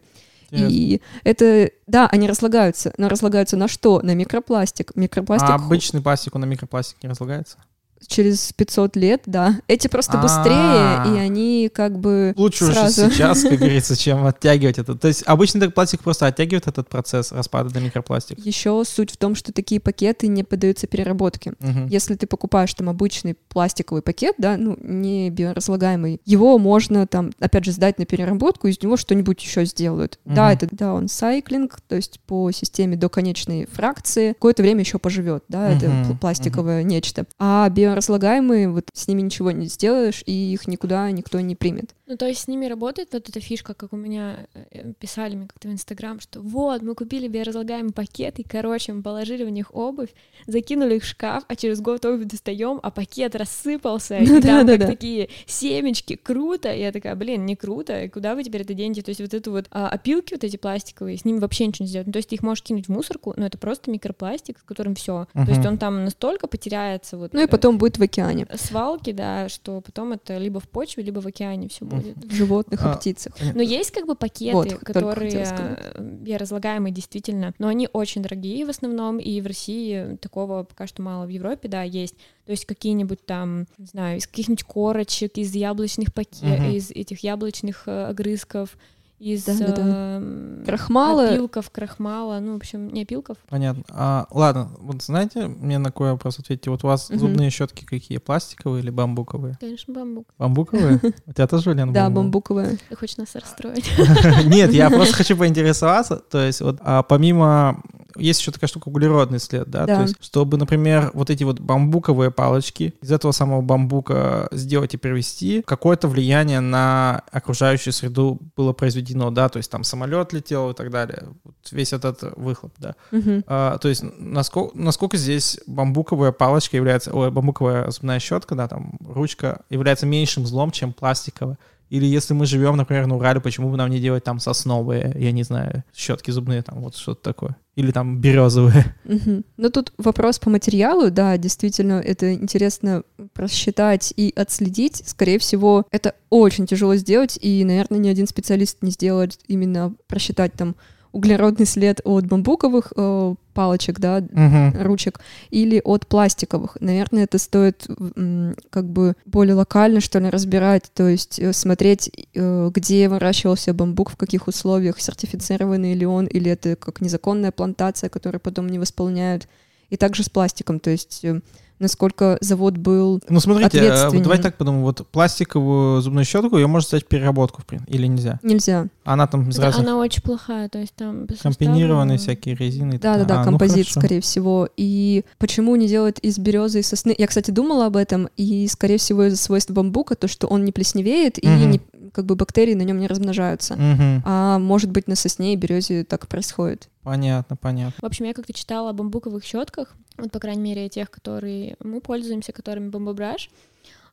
[0.50, 0.74] Интересно.
[0.74, 4.00] И это, да, они разлагаются, но разлагаются на что?
[4.02, 4.96] На микропластик.
[4.96, 7.58] Микропластик А обычный пластик, он на микропластик не разлагается?
[8.06, 9.60] Через 500 лет, да.
[9.68, 10.22] Эти просто А.
[10.22, 13.10] быстрее, и они как бы Лучше уже сразу.
[13.10, 14.96] сейчас, как говорится, чем оттягивать это.
[14.96, 18.38] То есть обычный так пластик просто оттягивает этот процесс распада на микропластик.
[18.46, 21.54] Еще суть в том, что такие пакеты не поддаются переработке.
[21.60, 21.88] Мгм.
[21.88, 27.66] Если ты покупаешь там обычный пластиковый пакет, да, ну, не биоразлагаемый, его можно там, опять
[27.66, 30.20] же, сдать на переработку, из него что-нибудь еще сделают.
[30.26, 30.54] Да, Мгм.
[30.54, 35.88] это даунсайклинг, то есть по системе до конечной фракции, какое-то время еще поживет, да, это
[35.88, 37.26] Мгм, пл- пластиковое нечто.
[37.40, 41.96] А биоразлагаемые, вот с ними ничего не сделаешь, и их никуда никто не примет.
[42.08, 45.48] Ну, то есть с ними работает вот эта фишка, как у меня э, писали мне
[45.48, 49.76] как-то в Инстаграм, что вот, мы купили биоразлагаемый пакет, и, короче, мы положили в них
[49.76, 50.10] обувь,
[50.46, 54.48] закинули их в шкаф, а через год обувь достаем, а пакет рассыпался, Ну и да,
[54.48, 54.88] там да, как да.
[54.88, 56.72] такие семечки, круто.
[56.72, 59.02] И я такая, блин, не круто, и куда вы теперь это денете?
[59.02, 61.90] То есть вот эту вот а, опилки вот эти пластиковые, с ними вообще ничего не
[61.90, 62.08] сделать.
[62.08, 64.96] Ну, то есть ты их можешь кинуть в мусорку, но это просто микропластик, с которым
[64.96, 65.28] все.
[65.34, 68.48] То есть он там настолько потеряется вот Ну и э, потом будет в океане.
[68.56, 71.86] свалки, да, что потом это либо в почве, либо в океане все.
[71.98, 72.18] Будет.
[72.18, 73.34] В животных А, и птицах.
[73.54, 78.70] Но есть как бы пакеты, Вот, которые э, биоразлагаемые действительно, но они очень дорогие в
[78.70, 81.26] основном, и в России такого пока что мало.
[81.26, 82.16] В Европе, да, есть.
[82.46, 87.84] То есть какие-нибудь там, не знаю, из каких-нибудь корочек, из яблочных пакетов, из этих яблочных
[87.88, 88.78] э, огрызков,
[89.20, 90.18] из Да-да-да.
[90.18, 91.30] эм, Крахмала.
[91.30, 93.38] опилков, крахмала, ну, в общем, не опилков.
[93.50, 93.84] Понятно.
[93.90, 96.70] А, ладно, вот знаете, мне на какой вопрос ответьте?
[96.70, 97.20] Вот у вас Мгм.
[97.20, 98.20] зубные щетки какие?
[98.20, 99.58] Пластиковые или бамбуковые?
[99.60, 100.28] Конечно, бамбук.
[100.38, 101.00] Бамбуковые?
[101.26, 102.24] У тебя тоже, Лен, Да, бамбук?
[102.24, 102.78] бамбуковая.
[102.90, 103.90] Ты хочешь нас расстроить?
[104.46, 106.18] Нет, я просто хочу поинтересоваться.
[106.18, 107.82] То есть вот а, помимо...
[108.20, 109.86] Есть еще такая штука углеродный след, да?
[109.86, 109.96] Да.
[109.96, 114.98] То есть чтобы, например, вот эти вот бамбуковые палочки из этого самого бамбука сделать и
[114.98, 119.50] привезти, какое-то влияние на окружающую среду было произведено, да?
[119.50, 121.24] То есть там самолет летел и так далее.
[121.44, 122.96] Вот весь этот выхлоп, да.
[123.12, 123.44] Мгм.
[123.48, 128.98] А, то есть насколько, насколько здесь бамбуковая палочка является, ой, бамбуковая зубная щетка, да, там
[129.08, 131.58] ручка является меньшим злом, чем пластиковая?
[131.90, 135.32] Или если мы живем, например, на Урале, почему бы нам не делать там сосновые, я
[135.32, 137.56] не знаю, щетки зубные, там вот что-то такое?
[137.76, 138.96] Или там березовые?
[139.06, 139.46] Мгм.
[139.56, 145.04] Ну, тут вопрос по материалу, да, действительно, это интересно просчитать и отследить.
[145.06, 150.54] Скорее всего, это очень тяжело сделать, и, наверное, ни один специалист не сделает именно просчитать
[150.54, 150.76] там
[151.18, 154.84] углеродный след от бамбуковых э, палочек, да, Мгм.
[154.84, 156.78] ручек, или от пластиковых.
[156.80, 162.12] Наверное, это стоит м, как бы более локально, что ли, разбирать, то есть э, смотреть,
[162.36, 168.10] э, где выращивался бамбук, в каких условиях, сертифицированный ли он, или это как незаконная плантация,
[168.10, 169.48] которую потом не восполняют.
[169.90, 171.42] И также с пластиком, то есть э,
[171.80, 173.22] насколько завод был...
[173.30, 174.24] Ну, смотрите, э, вот Ответственнее.
[174.24, 178.08] давай так подумаем, вот пластиковую зубную щетку, ее можно сдать в переработку, в принципе, или
[178.08, 178.40] нельзя?
[178.44, 178.88] Нельзя.
[179.04, 181.28] Она там из Да, разных Она очень плохая, то есть там...
[181.42, 182.96] комбинированные составу- всякие резины.
[182.96, 183.36] и так Да-да-да.
[183.36, 184.00] А, ну, композит, хорошо.
[184.00, 184.68] скорее всего.
[184.78, 187.16] И почему не делают из березы и сосны?
[187.18, 190.72] Я, кстати, думала об этом, и, скорее всего, из-за свойств бамбука, то, что он не
[190.72, 191.70] плесневеет, и Мгм.
[191.72, 193.76] не- как бы бактерии на нем не размножаются.
[193.76, 194.24] Мгм.
[194.26, 196.90] А может быть, на сосне и березе так происходит.
[197.08, 197.96] Понятно, понятно.
[198.02, 202.02] В общем, я как-то читала о бамбуковых щетках, вот, по крайней мере, тех, которые мы
[202.02, 203.50] пользуемся, которыми бамбубраш,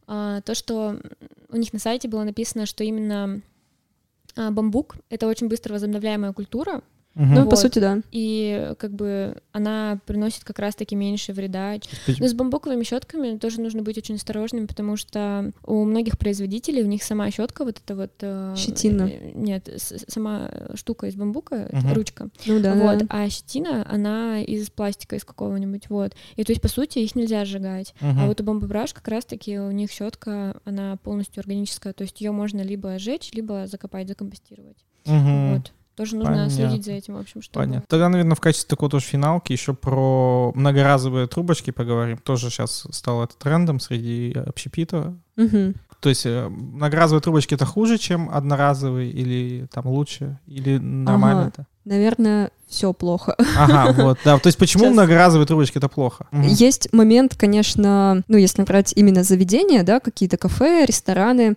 [0.06, 1.00] а, то, что
[1.48, 3.40] у них на сайте было написано, что именно
[4.36, 6.82] а, бамбук— это очень быстро возобновляемая культура,
[7.14, 7.34] Мгм.
[7.34, 7.50] Ну, Вот.
[7.50, 8.00] по сути, да.
[8.10, 11.74] И как бы она приносит как раз-таки меньше вреда.
[12.06, 16.82] Ты- Но с бамбуковыми щетками тоже нужно быть очень осторожным, потому что у многих производителей
[16.82, 19.02] у них сама щетка вот эта вот э, Щетина.
[19.08, 21.92] э, Нет, с- сама штука из бамбука, Мгм.
[21.92, 22.28] ручка.
[22.46, 22.74] Ну да.
[22.74, 23.06] вот, да.
[23.08, 26.14] а щетина она из пластика из какого-нибудь вот.
[26.36, 27.94] И то есть по сути их нельзя сжигать.
[28.00, 28.20] Мгм.
[28.20, 32.32] А вот у бомбобраш как раз-таки у них щетка, она полностью органическая, то есть ее
[32.32, 34.78] можно либо сжечь, либо закопать, закомпостировать.
[35.06, 35.54] Мгм.
[35.54, 35.72] Вот.
[35.96, 36.50] Тоже нужно Понятно.
[36.50, 37.64] следить за этим, в общем, чтобы...
[37.66, 37.84] Понятно.
[37.88, 42.18] Тогда, наверное, в качестве такой тоже финалки еще про многоразовые трубочки поговорим.
[42.18, 45.14] Тоже сейчас стало это трендом среди общепита.
[45.36, 45.74] Мгм.
[46.00, 51.48] То есть э, многоразовые трубочки это хуже, чем одноразовые, или там лучше, или нормально Ага.
[51.48, 51.66] это?
[51.84, 53.36] Наверное, все плохо.
[53.56, 54.38] Ага, вот, да.
[54.38, 54.92] То есть почему Сейчас.
[54.92, 56.26] многоразовые трубочки это плохо?
[56.30, 56.48] Мгм.
[56.48, 61.54] Есть момент, конечно, ну, если брать именно заведения, да, какие-то кафе, рестораны,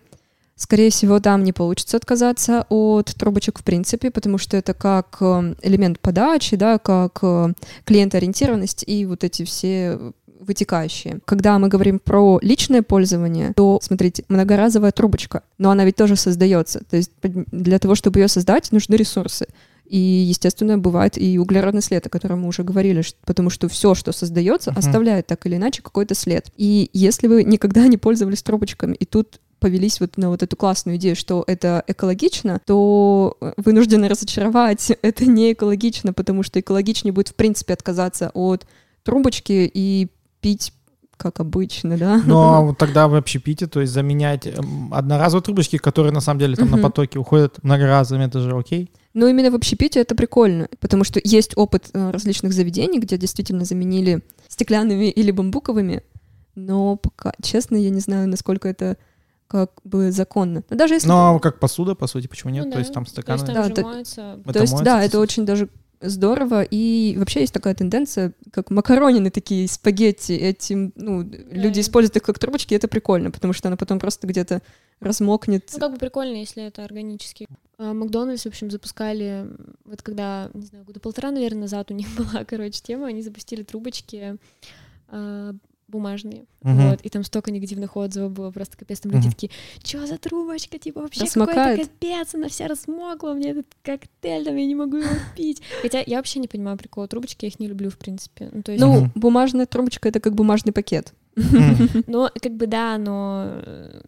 [0.58, 5.56] скорее всего, там не получится отказаться от трубочек в принципе, потому что это как э,
[5.62, 7.54] элемент подачи, да, как э,
[7.86, 10.00] клиентоориентированность и вот эти все
[10.40, 11.20] вытекающие.
[11.26, 16.84] Когда мы говорим про личное пользование, то, смотрите, многоразовая трубочка, но она ведь тоже создается.
[16.90, 19.48] То есть для того, чтобы ее создать, нужны ресурсы.
[19.86, 24.12] И, естественно, бывает и углеродный след, о котором мы уже говорили, потому что все, что
[24.12, 24.80] создается, Мгм.
[24.80, 26.52] оставляет так или иначе какой-то след.
[26.58, 30.98] И если вы никогда не пользовались трубочками, и тут повелись вот на вот эту классную
[30.98, 34.92] идею, что это экологично, то э, вынуждены разочаровать.
[35.02, 38.66] Это не экологично, потому что экологичнее будет, в принципе, отказаться от
[39.04, 40.10] трубочки и
[40.42, 40.74] пить
[41.18, 42.22] как обычно, да?
[42.24, 46.56] Но вот тогда в общепите, то есть заменять эм, одноразовые трубочки, которые на самом деле
[46.56, 46.84] там на Мгм.
[46.84, 48.92] потоке уходят многоразовыми, это же окей?
[49.16, 53.66] Но именно в общепите это прикольно, потому что есть опыт э, различных заведений, где действительно
[53.66, 56.04] заменили стеклянными или бамбуковыми,
[56.54, 58.98] но пока, честно, я не знаю, насколько это
[59.48, 60.64] как бы законно.
[60.70, 61.08] Но даже если...
[61.08, 62.66] Ну, а как посуда, по сути, почему нет?
[62.66, 62.94] Ну то есть да.
[62.96, 63.36] там То стаканы.
[63.36, 65.70] есть там Да, же то- То есть, да, это очень даже
[66.02, 66.64] здорово.
[66.64, 70.34] И вообще есть такая тенденция, как макаронины такие, спагетти.
[70.34, 71.82] Этим, ну, люди да.
[71.82, 74.62] используют их как трубочки, и это прикольно, потому что она потом просто где-то
[75.00, 75.70] размокнет.
[75.74, 77.48] Ну, как бы прикольно, если это органически.
[77.78, 79.48] А, Макдональдс, в общем, запускали,
[79.86, 83.64] вот когда, не знаю, года полтора, наверное, назад у них была, короче, тема, они запустили
[83.64, 84.38] трубочки
[85.10, 85.54] а,
[85.88, 86.90] бумажные, Мгм.
[86.90, 89.32] вот, и там столько негативных отзывов было, просто капец, там люди Мгм.
[89.34, 89.52] такие,
[89.84, 94.66] чё за трубочка, типа, вообще какой-то капец, она вся размокла, мне этот коктейль, там, я
[94.66, 95.62] не могу его пить.
[95.82, 98.50] Хотя я вообще не понимаю прикола трубочки, я их не люблю, в принципе.
[98.52, 101.14] Ну, то есть, Ну, бумажная трубочка— это как бумажный пакет.
[102.08, 104.02] Ну, как бы да, но, э,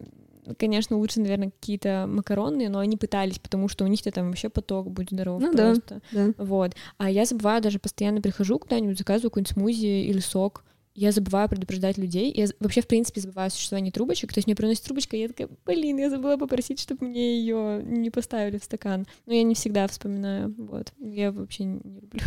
[0.58, 4.90] конечно, лучше, наверное, какие-то макароны, но они пытались, потому что у них-то там вообще поток,
[4.92, 5.66] будь здоров, Ну да.
[5.76, 6.02] просто.
[6.12, 6.34] Да.
[6.38, 6.74] Вот.
[6.98, 10.64] А я забываю, даже постоянно прихожу куда-нибудь, заказываю какой-нибудь смузи или сок,
[11.00, 12.32] я забываю предупреждать людей.
[12.36, 14.34] Я вообще, в принципе, забываю о существовании трубочек.
[14.34, 17.82] То есть мне приносит трубочка, и я такая, блин, я забыла попросить, чтобы мне ее
[17.84, 19.08] не поставили в стакан.
[19.26, 20.54] Но я не всегда вспоминаю.
[20.58, 20.92] Вот.
[21.00, 22.20] Я вообще не люблю.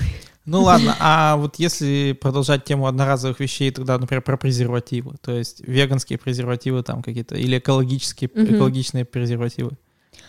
[0.46, 5.60] Ну ладно, а вот если продолжать тему одноразовых вещей, тогда, например, про презервативы, то есть
[5.66, 9.72] веганские презервативы там какие-то, или экологические, экологичные презервативы.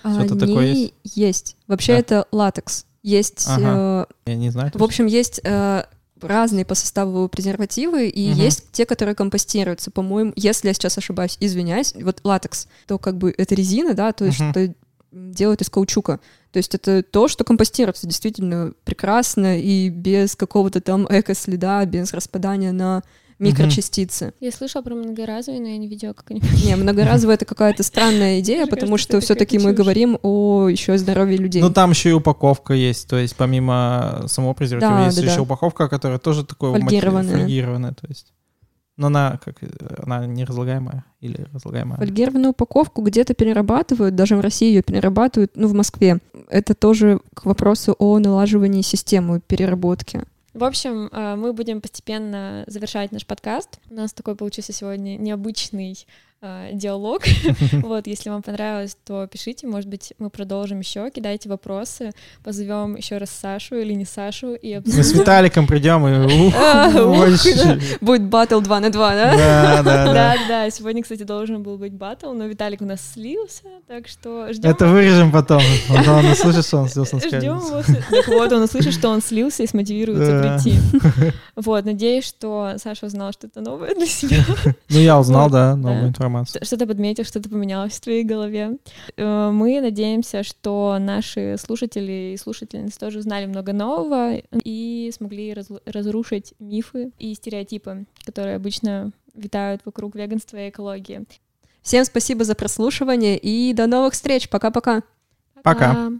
[0.04, 1.56] А Что-то такое Они есть.
[1.68, 2.00] Вообще Да.
[2.00, 2.86] это латекс.
[3.04, 4.08] Есть, Ага.
[4.26, 4.72] э, Я не знаю.
[4.74, 5.84] в общем, есть э,
[6.28, 8.40] разные по составу презервативы, и Мгм.
[8.40, 9.92] есть те, которые компостируются.
[9.92, 14.26] По-моему, если я сейчас ошибаюсь, извиняюсь, вот латекс, то как бы это резина, да, то
[14.26, 14.52] есть Мгм.
[14.52, 14.74] что
[15.12, 16.20] делают из каучука.
[16.52, 22.72] То есть это то, что компостируется действительно прекрасно и без какого-то там эко-следа, без распадания
[22.72, 23.04] на
[23.44, 24.34] микрочастицы.
[24.40, 28.40] Я слышала про многоразовые, но я не видела, как они Не, многоразовая это какая-то странная
[28.40, 31.62] идея, потому что все-таки какая-то мы говорим о еще здоровье людей.
[31.62, 36.20] Ну там еще и упаковка есть, то есть помимо самого презерватива есть еще упаковка, которая
[36.20, 37.94] тоже такой Фольгированная.
[37.94, 38.34] то есть.
[38.96, 39.56] Но она как
[40.04, 41.98] она не разлагаемая или разлагаемая.
[41.98, 46.20] Фольгированную упаковку где-то перерабатывают, даже в России ее перерабатывают, ну, в Москве.
[46.48, 50.24] Это тоже к вопросу о налаживании системы переработки.
[50.54, 53.80] В общем, э, мы будем постепенно завершать наш подкаст.
[53.90, 56.06] У нас такой получился сегодня необычный
[56.72, 57.24] диалог.
[57.84, 62.12] Вот, если вам понравилось, то пишите, может быть, мы продолжим еще, кидайте вопросы,
[62.44, 65.20] позовем еще раз Сашу или не Сашу и Мы с обсудим.
[65.20, 66.90] Виталиком придем и А.
[68.02, 69.36] Будет батл 2 на 2, да?
[69.36, 70.36] Да, да, да.
[70.48, 74.70] Да, сегодня, кстати, должен был быть батл, но Виталик у нас слился, так что ждем.
[74.70, 75.62] Это вырежем потом.
[75.90, 77.82] Он услышит, что он слился, Ждем его.
[78.10, 80.80] Так вот, он услышит, что он слился и смотивируется прийти.
[81.56, 84.44] Вот, надеюсь, что Саша узнал что-то новое для себя.
[84.90, 85.76] Ну, я узнал, да.
[85.76, 86.33] новую информацию.
[86.46, 88.78] Что-то подметил, что-то поменялось в твоей голове.
[89.18, 95.56] Э, Мы надеемся, что наши слушатели и слушательницы тоже узнали много нового и смогли
[95.86, 101.26] разрушить мифы и стереотипы, которые обычно витают вокруг веганства и экологии.
[101.82, 104.50] Всем спасибо за прослушивание и до новых встреч.
[104.50, 105.04] Пока-пока.
[105.64, 106.14] Пока.